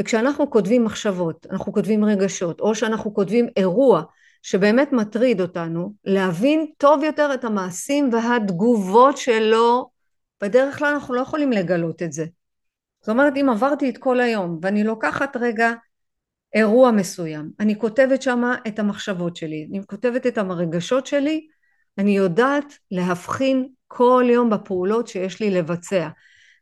וכשאנחנו 0.00 0.50
כותבים 0.50 0.84
מחשבות, 0.84 1.46
אנחנו 1.50 1.72
כותבים 1.72 2.04
רגשות, 2.04 2.60
או 2.60 2.74
שאנחנו 2.74 3.14
כותבים 3.14 3.48
אירוע 3.56 4.02
שבאמת 4.42 4.92
מטריד 4.92 5.40
אותנו, 5.40 5.92
להבין 6.04 6.66
טוב 6.76 7.04
יותר 7.04 7.30
את 7.34 7.44
המעשים 7.44 8.10
והתגובות 8.12 9.16
שלו, 9.16 9.90
בדרך 10.42 10.78
כלל 10.78 10.94
אנחנו 10.94 11.14
לא 11.14 11.20
יכולים 11.20 11.52
לגלות 11.52 12.02
את 12.02 12.12
זה. 12.12 12.26
זאת 13.00 13.08
אומרת, 13.08 13.32
אם 13.36 13.48
עברתי 13.50 13.90
את 13.90 13.98
כל 13.98 14.20
היום 14.20 14.58
ואני 14.62 14.84
לוקחת 14.84 15.36
רגע 15.36 15.72
אירוע 16.54 16.90
מסוים, 16.90 17.50
אני 17.60 17.78
כותבת 17.78 18.22
שמה 18.22 18.56
את 18.68 18.78
המחשבות 18.78 19.36
שלי, 19.36 19.66
אני 19.70 19.80
כותבת 19.86 20.26
את 20.26 20.38
הרגשות 20.38 21.06
שלי, 21.06 21.46
אני 21.98 22.16
יודעת 22.16 22.78
להבחין 22.90 23.68
כל 23.86 24.24
יום 24.28 24.50
בפעולות 24.50 25.08
שיש 25.08 25.40
לי 25.40 25.50
לבצע. 25.50 26.08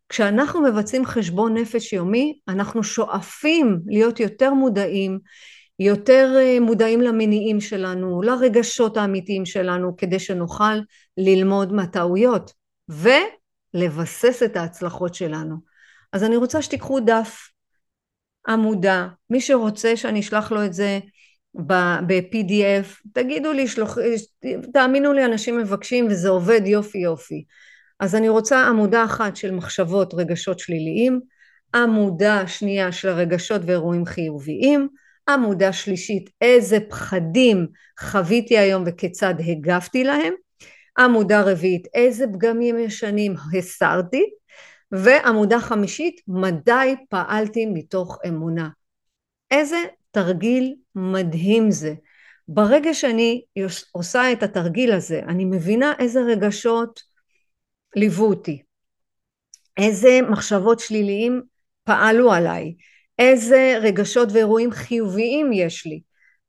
כשאנחנו 0.09 0.62
מבצעים 0.62 1.05
חשבון 1.05 1.57
נפש 1.57 1.93
יומי, 1.93 2.39
אנחנו 2.49 2.82
שואפים 2.82 3.80
להיות 3.87 4.20
יותר 4.20 4.55
מודעים, 4.55 5.18
יותר 5.78 6.34
אה, 6.37 6.61
מודעים 6.61 7.01
למניעים 7.01 7.61
שלנו, 7.61 8.22
לרגשות 8.22 8.97
האמיתיים 8.97 9.47
שלנו, 9.47 9.97
כדי 9.97 10.18
שנוכל 10.18 10.80
ללמוד 11.16 11.72
מהטעויות 11.72 12.53
ולבסס 12.89 14.43
את 14.45 14.57
ההצלחות 14.57 15.14
שלנו. 15.14 15.57
אז 16.12 16.24
אני 16.24 16.37
רוצה 16.37 16.62
שתיקחו 16.62 17.01
דף 17.01 17.49
עמודה, 18.49 19.09
מי 19.31 19.41
שרוצה 19.41 19.97
שאני 19.97 20.21
אשלח 20.21 20.53
לו 20.53 20.65
את 20.65 20.73
זה 20.73 20.99
ב-PDF, 21.55 23.09
תגידו 23.13 23.53
לי, 23.53 23.69
שלוח, 23.69 23.99
תאמינו 24.73 25.13
לי, 25.13 25.25
אנשים 25.25 25.59
מבקשים 25.59 26.07
וזה 26.11 26.29
עובד 26.29 26.61
יופי 26.65 26.99
יופי. 26.99 27.45
אז 28.01 28.15
אני 28.15 28.29
רוצה 28.29 28.67
עמודה 28.67 29.05
אחת 29.05 29.37
של 29.37 29.51
מחשבות, 29.51 30.15
רגשות 30.15 30.59
שליליים, 30.59 31.21
עמודה 31.75 32.47
שנייה 32.47 32.93
של 32.93 33.09
רגשות 33.09 33.61
ואירועים 33.65 34.07
חיוביים, 34.07 34.89
עמודה 35.29 35.73
שלישית, 35.73 36.31
איזה 36.41 36.79
פחדים 36.89 37.67
חוויתי 38.01 38.59
היום 38.59 38.85
וכיצד 38.87 39.35
הגבתי 39.47 40.05
להם, 40.05 40.35
עמודה 40.99 41.43
רביעית, 41.43 41.87
איזה 41.95 42.27
פגמים 42.27 42.79
ישנים 42.79 43.35
הסרתי, 43.59 44.25
ועמודה 44.93 45.61
חמישית, 45.61 46.20
מדי 46.28 46.95
פעלתי 47.09 47.66
מתוך 47.66 48.18
אמונה. 48.28 48.68
איזה 49.51 49.76
תרגיל 50.11 50.74
מדהים 50.95 51.70
זה. 51.70 51.95
ברגע 52.49 52.95
שאני 52.95 53.43
עושה 53.93 54.32
את 54.32 54.43
התרגיל 54.43 54.93
הזה, 54.93 55.20
אני 55.28 55.45
מבינה 55.45 55.93
איזה 55.99 56.20
רגשות 56.20 57.01
ליוו 57.97 58.24
אותי, 58.24 58.62
איזה 59.76 60.18
מחשבות 60.30 60.80
שליליים 60.80 61.43
פעלו 61.84 62.32
עליי, 62.32 62.74
איזה 63.18 63.78
רגשות 63.82 64.28
ואירועים 64.32 64.70
חיוביים 64.70 65.53
יש 65.53 65.87
לי, 65.87 66.01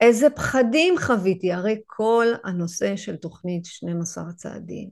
איזה 0.01 0.29
פחדים 0.29 0.95
חוויתי, 0.97 1.51
הרי 1.51 1.81
כל 1.85 2.27
הנושא 2.43 2.95
של 2.95 3.15
תוכנית 3.15 3.65
12 3.65 4.23
צעדים 4.35 4.89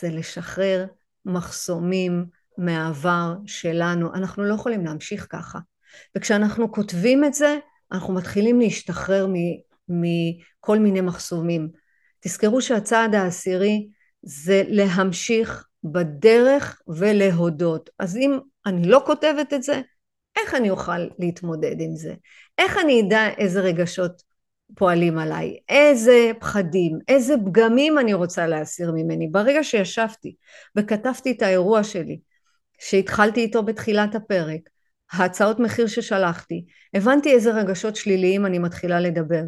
זה 0.00 0.08
לשחרר 0.08 0.86
מחסומים 1.24 2.24
מהעבר 2.58 3.34
שלנו, 3.46 4.14
אנחנו 4.14 4.44
לא 4.44 4.54
יכולים 4.54 4.84
להמשיך 4.84 5.26
ככה. 5.30 5.58
וכשאנחנו 6.16 6.72
כותבים 6.72 7.24
את 7.24 7.34
זה, 7.34 7.58
אנחנו 7.92 8.14
מתחילים 8.14 8.60
להשתחרר 8.60 9.26
מכל 9.88 10.78
מיני 10.78 11.00
מחסומים. 11.00 11.68
תזכרו 12.20 12.62
שהצעד 12.62 13.14
העשירי 13.14 13.88
זה 14.22 14.62
להמשיך 14.68 15.68
בדרך 15.84 16.82
ולהודות. 16.88 17.90
אז 17.98 18.16
אם 18.16 18.38
אני 18.66 18.88
לא 18.88 19.02
כותבת 19.06 19.52
את 19.52 19.62
זה, 19.62 19.80
איך 20.36 20.54
אני 20.54 20.70
אוכל 20.70 20.98
להתמודד 21.18 21.80
עם 21.80 21.96
זה? 21.96 22.14
איך 22.58 22.78
אני 22.84 23.02
אדע 23.02 23.28
איזה 23.38 23.60
רגשות 23.60 24.22
פועלים 24.74 25.18
עליי? 25.18 25.58
איזה 25.68 26.30
פחדים, 26.40 26.98
איזה 27.08 27.34
פגמים 27.46 27.98
אני 27.98 28.14
רוצה 28.14 28.46
להסיר 28.46 28.92
ממני? 28.92 29.28
ברגע 29.28 29.64
שישבתי 29.64 30.34
וכתבתי 30.76 31.32
את 31.32 31.42
האירוע 31.42 31.84
שלי, 31.84 32.20
שהתחלתי 32.88 33.40
איתו 33.40 33.62
בתחילת 33.62 34.14
הפרק, 34.14 34.60
ההצעות 35.12 35.60
מחיר 35.60 35.86
ששלחתי, 35.86 36.64
הבנתי 36.94 37.32
איזה 37.32 37.50
רגשות 37.50 37.96
שליליים 37.96 38.46
אני 38.46 38.58
מתחילה 38.58 39.00
לדבר, 39.00 39.42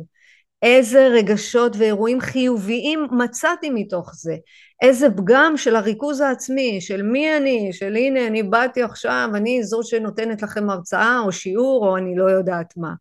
איזה 0.62 1.08
רגשות 1.12 1.76
ואירועים 1.76 2.20
חיוביים 2.20 3.06
מצאתי 3.18 3.70
מתוך 3.70 4.10
זה, 4.14 4.36
איזה 4.82 5.10
פגם 5.16 5.56
של 5.56 5.76
הריכוז 5.76 6.20
העצמי, 6.20 6.80
של 6.80 7.02
מי 7.02 7.36
אני, 7.36 7.70
של 7.72 7.96
הנה 7.96 8.26
אני 8.26 8.42
באתי 8.42 8.82
עכשיו, 8.82 9.28
אני 9.34 9.62
זו 9.62 9.80
שנותנת 9.82 10.42
לכם 10.42 10.70
הרצאה 10.70 11.20
או 11.24 11.32
שיעור 11.32 11.88
או 11.88 11.96
אני 11.96 12.16
לא 12.16 12.30
יודעת 12.30 12.76
מה. 12.76 12.94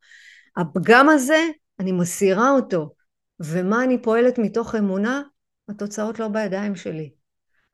הפגם 0.58 1.10
הזה, 1.10 1.48
אני 1.80 1.92
מסירה 1.92 2.52
אותו, 2.52 2.94
ומה 3.40 3.84
אני 3.84 4.02
פועלת 4.02 4.40
מתוך 4.40 4.76
אמונה? 4.76 5.22
התוצאות 5.70 6.20
לא 6.20 6.28
בידיים 6.28 6.76
שלי. 6.76 7.12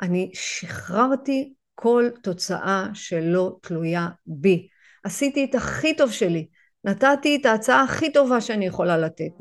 אני 0.01 0.32
שחררתי 0.34 1.53
כל 1.82 2.06
תוצאה 2.22 2.88
שלא 2.94 3.58
תלויה 3.62 4.08
בי. 4.28 4.68
עשיתי 5.04 5.46
את 5.46 5.56
הכי 5.56 5.94
טוב 5.94 6.12
שלי, 6.12 6.48
נתתי 6.86 7.36
את 7.36 7.46
ההצעה 7.46 7.84
הכי 7.84 8.12
טובה 8.12 8.42
שאני 8.42 8.66
יכולה 8.66 8.98
לתת, 8.98 9.32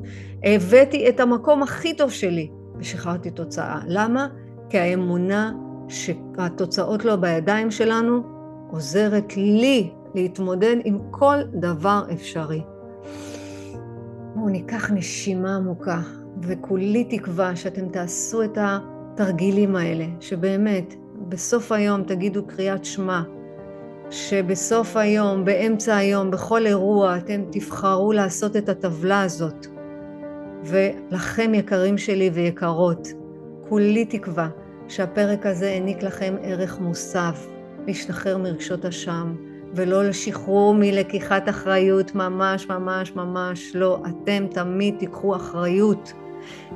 הבאתי 0.43 1.09
את 1.09 1.19
המקום 1.19 1.63
הכי 1.63 1.93
טוב 1.93 2.11
שלי 2.11 2.49
ושחררתי 2.79 3.31
תוצאה. 3.31 3.79
למה? 3.87 4.27
כי 4.69 4.79
האמונה 4.79 5.51
שהתוצאות 5.89 7.05
לא 7.05 7.15
בידיים 7.15 7.71
שלנו 7.71 8.23
עוזרת 8.71 9.37
לי 9.37 9.89
להתמודד 10.15 10.75
עם 10.85 10.99
כל 11.11 11.37
דבר 11.53 12.03
אפשרי. 12.13 12.61
בואו 14.35 14.49
ניקח 14.49 14.91
נשימה 14.91 15.55
עמוקה 15.55 16.01
וכולי 16.41 17.03
תקווה 17.03 17.55
שאתם 17.55 17.89
תעשו 17.89 18.43
את 18.43 18.57
התרגילים 18.61 19.75
האלה, 19.75 20.05
שבאמת 20.19 20.93
בסוף 21.27 21.71
היום 21.71 22.03
תגידו 22.03 22.47
קריאת 22.47 22.85
שמע, 22.85 23.21
שבסוף 24.09 24.97
היום, 24.97 25.45
באמצע 25.45 25.95
היום, 25.95 26.31
בכל 26.31 26.65
אירוע, 26.65 27.17
אתם 27.17 27.41
תבחרו 27.51 28.13
לעשות 28.13 28.55
את 28.55 28.69
הטבלה 28.69 29.21
הזאת. 29.21 29.67
ולכם, 30.63 31.53
יקרים 31.53 31.97
שלי 31.97 32.29
ויקרות, 32.33 33.07
כולי 33.69 34.05
תקווה 34.05 34.49
שהפרק 34.87 35.45
הזה 35.45 35.69
העניק 35.69 36.03
לכם 36.03 36.35
ערך 36.41 36.79
מוסף, 36.79 37.47
להשתחרר 37.87 38.37
מרגשות 38.37 38.85
אשם, 38.85 39.35
ולא 39.73 40.03
לשחרור 40.03 40.73
מלקיחת 40.73 41.49
אחריות, 41.49 42.15
ממש 42.15 42.67
ממש 42.69 43.15
ממש 43.15 43.75
לא. 43.75 44.03
אתם 44.09 44.45
תמיד 44.51 44.95
תיקחו 44.99 45.35
אחריות. 45.35 46.13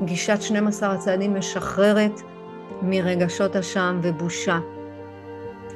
גישת 0.05 0.41
12 0.41 0.93
הצעדים 0.93 1.35
משחררת 1.35 2.21
מרגשות 2.81 3.55
אשם 3.55 3.99
ובושה. 4.03 4.59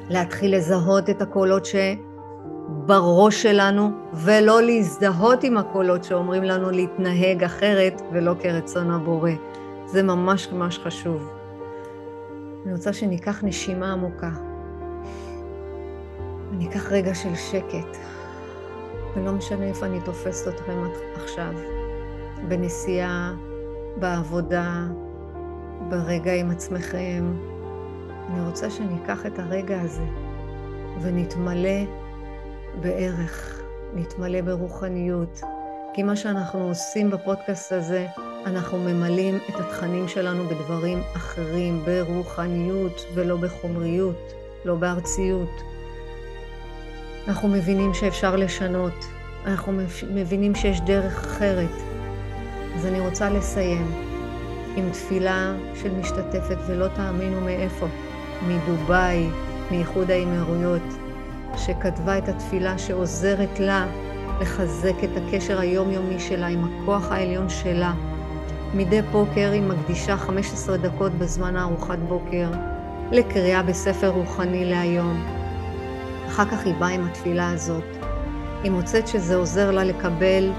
להתחיל 0.08 0.56
לזהות 0.56 1.10
את 1.10 1.22
הקולות 1.22 1.66
שבראש 1.66 3.42
שלנו, 3.42 3.90
ולא 4.14 4.62
להזדהות 4.62 5.44
עם 5.44 5.58
הקולות 5.58 6.04
שאומרים 6.04 6.42
לנו 6.42 6.70
להתנהג 6.70 7.44
אחרת 7.44 8.02
ולא 8.12 8.34
כרצון 8.40 8.90
הבורא. 8.90 9.30
זה 9.86 10.02
ממש 10.02 10.48
ממש 10.52 10.78
חשוב. 10.78 11.32
אני 12.64 12.72
רוצה 12.72 12.92
שניקח 12.92 13.44
נשימה 13.44 13.92
עמוקה. 13.92 14.30
אני 16.52 16.68
אקח 16.68 16.92
רגע 16.92 17.14
של 17.14 17.34
שקט, 17.34 17.96
ולא 19.16 19.32
משנה 19.32 19.64
איפה 19.64 19.86
אני 19.86 20.00
תופסת 20.00 20.48
אתכם 20.48 20.82
עכשיו, 21.14 21.52
בנסיעה, 22.48 23.34
בעבודה, 23.96 24.86
ברגע 25.88 26.34
עם 26.34 26.50
עצמכם. 26.50 27.34
אני 28.30 28.46
רוצה 28.46 28.70
שניקח 28.70 29.26
את 29.26 29.38
הרגע 29.38 29.80
הזה 29.80 30.04
ונתמלא 31.02 31.84
בערך, 32.80 33.62
נתמלא 33.94 34.40
ברוחניות. 34.40 35.40
כי 35.94 36.02
מה 36.02 36.16
שאנחנו 36.16 36.68
עושים 36.68 37.10
בפודקאסט 37.10 37.72
הזה, 37.72 38.06
אנחנו 38.46 38.78
ממלאים 38.78 39.36
את 39.36 39.54
התכנים 39.60 40.08
שלנו 40.08 40.44
בדברים 40.48 41.00
אחרים, 41.16 41.82
ברוחניות 41.84 43.06
ולא 43.14 43.36
בחומריות, 43.36 44.32
לא 44.64 44.74
בארציות. 44.74 45.62
אנחנו 47.28 47.48
מבינים 47.48 47.94
שאפשר 47.94 48.36
לשנות, 48.36 49.06
אנחנו 49.46 49.72
מבינים 50.14 50.54
שיש 50.54 50.80
דרך 50.80 51.24
אחרת. 51.24 51.82
אז 52.76 52.86
אני 52.86 53.00
רוצה 53.00 53.30
לסיים. 53.30 54.07
עם 54.76 54.90
תפילה 54.90 55.52
של 55.82 55.94
משתתפת, 55.94 56.56
ולא 56.66 56.88
תאמינו 56.88 57.40
מאיפה, 57.40 57.86
מדובאי, 58.48 59.26
מאיחוד 59.70 60.10
האמירויות, 60.10 60.82
שכתבה 61.56 62.18
את 62.18 62.28
התפילה 62.28 62.78
שעוזרת 62.78 63.60
לה 63.60 63.86
לחזק 64.40 65.04
את 65.04 65.10
הקשר 65.16 65.60
היומיומי 65.60 66.20
שלה 66.20 66.46
עם 66.46 66.64
הכוח 66.64 67.12
העליון 67.12 67.48
שלה. 67.48 67.92
מדי 68.74 69.02
בוקר 69.02 69.50
היא 69.52 69.62
מקדישה 69.62 70.16
15 70.16 70.76
דקות 70.76 71.12
בזמן 71.12 71.56
הארוחת 71.56 71.98
בוקר 71.98 72.50
לקריאה 73.12 73.62
בספר 73.62 74.08
רוחני 74.08 74.64
להיום. 74.64 75.24
אחר 76.26 76.44
כך 76.44 76.66
היא 76.66 76.74
באה 76.74 76.88
עם 76.88 77.06
התפילה 77.06 77.50
הזאת. 77.50 77.84
היא 78.62 78.70
מוצאת 78.70 79.08
שזה 79.08 79.36
עוזר 79.36 79.70
לה 79.70 79.84
לקבל 79.84 80.50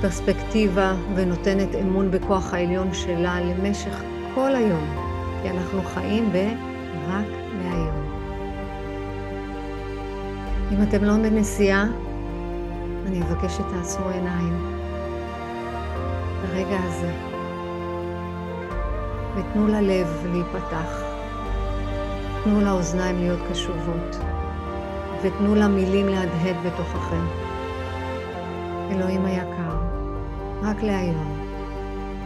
פרספקטיבה 0.00 0.94
ונותנת 1.14 1.74
אמון 1.74 2.10
בכוח 2.10 2.54
העליון 2.54 2.94
שלה 2.94 3.40
למשך 3.40 4.02
כל 4.34 4.54
היום, 4.54 4.96
כי 5.42 5.50
אנחנו 5.50 5.82
חיים 5.82 6.32
ברק 6.32 7.26
מהיום. 7.58 8.08
אם 10.72 10.82
אתם 10.82 11.04
לא 11.04 11.12
בנסיעה, 11.12 11.86
אני 13.06 13.22
אבקש 13.22 13.52
שתעצמו 13.52 14.08
עיניים 14.08 14.78
ברגע 16.42 16.78
הזה, 16.84 17.12
ותנו 19.36 19.68
ללב 19.68 20.26
להיפתח, 20.32 21.02
תנו 22.44 22.60
לאוזניים 22.60 23.18
להיות 23.18 23.40
קשובות, 23.52 24.16
ותנו 25.22 25.54
למילים 25.54 26.08
להדהד 26.08 26.56
בתוככם. 26.66 27.24
אלוהים 28.90 29.24
היקר, 29.24 29.77
רק 30.62 30.82
להיום, 30.82 31.38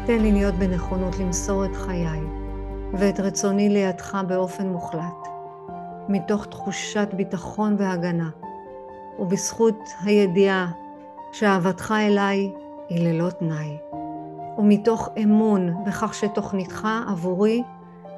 תן 0.06 0.18
לי 0.18 0.32
להיות 0.32 0.54
בנכונות 0.54 1.18
למסור 1.18 1.64
את 1.64 1.76
חיי 1.76 2.20
ואת 2.92 3.20
רצוני 3.20 3.68
לידך 3.68 4.18
באופן 4.28 4.66
מוחלט, 4.66 5.28
מתוך 6.08 6.46
תחושת 6.46 7.08
ביטחון 7.16 7.76
והגנה, 7.78 8.30
ובזכות 9.18 9.88
הידיעה 10.04 10.70
שאהבתך 11.32 11.94
אליי 11.98 12.52
היא 12.88 13.08
ללא 13.08 13.30
תנאי, 13.30 13.76
ומתוך 14.58 15.08
אמון 15.22 15.84
בכך 15.86 16.14
שתוכניתך 16.14 16.88
עבורי 17.08 17.62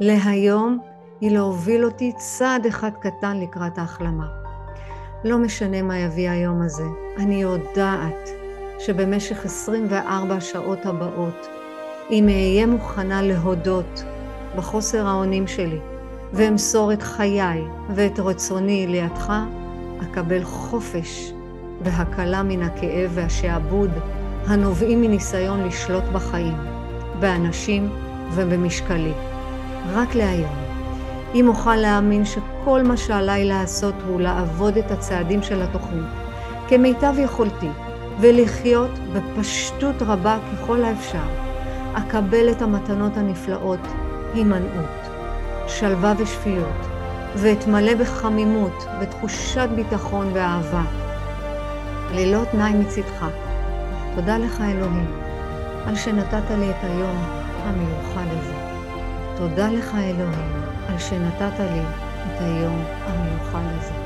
להיום 0.00 0.78
היא 1.20 1.30
להוביל 1.30 1.84
אותי 1.84 2.12
צעד 2.16 2.66
אחד 2.66 2.90
קטן 3.00 3.40
לקראת 3.40 3.78
ההחלמה. 3.78 4.26
לא 5.24 5.38
משנה 5.38 5.82
מה 5.82 5.98
יביא 5.98 6.30
היום 6.30 6.62
הזה, 6.62 6.86
אני 7.16 7.42
יודעת 7.42 8.43
שבמשך 8.78 9.44
24 9.44 10.34
השעות 10.34 10.86
הבאות, 10.86 11.46
אם 12.10 12.28
אהיה 12.28 12.66
מוכנה 12.66 13.22
להודות 13.22 14.04
בחוסר 14.56 15.06
האונים 15.06 15.46
שלי, 15.46 15.78
ואמסור 16.32 16.92
את 16.92 17.02
חיי 17.02 17.64
ואת 17.94 18.18
רצוני 18.18 18.86
לידך, 18.86 19.32
אקבל 20.02 20.44
חופש 20.44 21.32
והקלה 21.82 22.42
מן 22.42 22.62
הכאב 22.62 23.10
והשעבוד 23.14 23.90
הנובעים 24.46 25.00
מניסיון 25.00 25.64
לשלוט 25.64 26.04
בחיים, 26.04 26.56
באנשים 27.20 27.90
ובמשקלי. 28.34 29.12
רק 29.92 30.14
להיום. 30.14 30.54
אם 31.34 31.48
אוכל 31.48 31.76
להאמין 31.76 32.24
שכל 32.24 32.82
מה 32.82 32.96
שעליי 32.96 33.44
לעשות 33.44 33.94
הוא 34.08 34.20
לעבוד 34.20 34.76
את 34.76 34.90
הצעדים 34.90 35.42
של 35.42 35.62
התוכנית, 35.62 36.04
כמיטב 36.68 37.14
יכולתי, 37.18 37.68
ולחיות 38.20 38.90
בפשטות 39.12 40.02
רבה 40.02 40.38
ככל 40.52 40.84
האפשר, 40.84 41.28
אקבל 41.94 42.50
את 42.50 42.62
המתנות 42.62 43.16
הנפלאות, 43.16 43.80
הימנעות, 44.34 45.08
שלווה 45.66 46.14
ושפיות, 46.18 46.86
ואתמלא 47.36 47.94
בחמימות, 47.94 48.86
בתחושת 49.00 49.68
ביטחון 49.76 50.30
ואהבה. 50.32 50.82
ללא 52.12 52.44
תנאי 52.44 52.72
מצדך. 52.72 53.26
תודה 54.14 54.38
לך 54.38 54.60
אלוהים, 54.60 55.20
על 55.86 55.96
שנתת 55.96 56.50
לי 56.50 56.70
את 56.70 56.82
היום 56.82 57.16
המיוחד 57.62 58.26
הזה. 58.30 58.54
תודה 59.36 59.68
לך 59.68 59.94
אלוהים, 59.94 60.62
על 60.88 60.98
שנתת 60.98 61.60
לי 61.60 61.80
את 62.26 62.40
היום 62.40 62.84
המיוחד 63.06 63.62
הזה. 63.78 64.03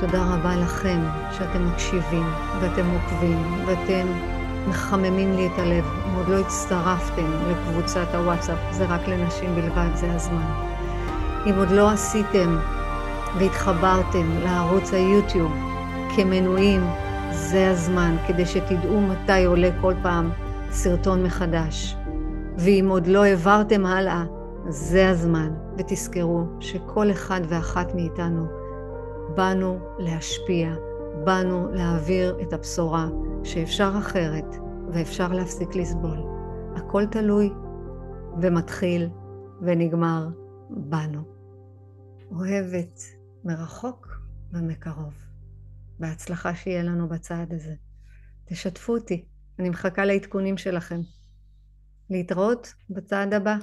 תודה 0.00 0.34
רבה 0.34 0.56
לכם 0.56 1.00
שאתם 1.32 1.66
מקשיבים 1.66 2.26
ואתם 2.60 2.86
עוקבים 2.90 3.38
ואתם 3.66 4.06
מחממים 4.68 5.32
לי 5.36 5.46
את 5.46 5.58
הלב. 5.58 5.84
אם 5.84 6.14
עוד 6.16 6.28
לא 6.28 6.38
הצטרפתם 6.38 7.26
לקבוצת 7.50 8.06
הוואטסאפ, 8.14 8.58
זה 8.70 8.86
רק 8.86 9.08
לנשים 9.08 9.54
בלבד, 9.54 9.88
זה 9.94 10.12
הזמן. 10.12 10.52
אם 11.46 11.54
עוד 11.58 11.70
לא 11.70 11.90
עשיתם 11.90 12.58
והתחברתם 13.38 14.38
לערוץ 14.42 14.92
היוטיוב 14.92 15.52
כמנויים, 16.16 16.86
זה 17.32 17.70
הזמן, 17.70 18.16
כדי 18.26 18.46
שתדעו 18.46 19.00
מתי 19.00 19.44
עולה 19.44 19.70
כל 19.80 19.94
פעם 20.02 20.30
סרטון 20.70 21.22
מחדש. 21.22 21.96
ואם 22.58 22.86
עוד 22.88 23.06
לא 23.06 23.24
העברתם 23.24 23.86
הלאה, 23.86 24.24
זה 24.68 25.08
הזמן, 25.08 25.50
ותזכרו 25.78 26.44
שכל 26.60 27.10
אחד 27.10 27.40
ואחת 27.48 27.94
מאיתנו 27.94 28.59
באנו 29.34 29.78
להשפיע, 29.98 30.74
באנו 31.24 31.68
להעביר 31.72 32.38
את 32.42 32.52
הבשורה 32.52 33.08
שאפשר 33.44 33.92
אחרת 33.98 34.54
ואפשר 34.92 35.32
להפסיק 35.32 35.74
לסבול. 35.74 36.18
הכל 36.76 37.06
תלוי 37.06 37.50
ומתחיל 38.42 39.08
ונגמר 39.62 40.28
בנו. 40.70 41.22
אוהבת 42.30 43.00
מרחוק 43.44 44.08
ומקרוב. 44.52 45.14
בהצלחה 45.98 46.54
שיהיה 46.54 46.82
לנו 46.82 47.08
בצעד 47.08 47.52
הזה. 47.52 47.74
תשתפו 48.44 48.92
אותי, 48.92 49.24
אני 49.58 49.70
מחכה 49.70 50.04
לעדכונים 50.04 50.56
שלכם. 50.56 51.00
להתראות 52.10 52.74
בצעד 52.90 53.34
הבא. 53.34 53.56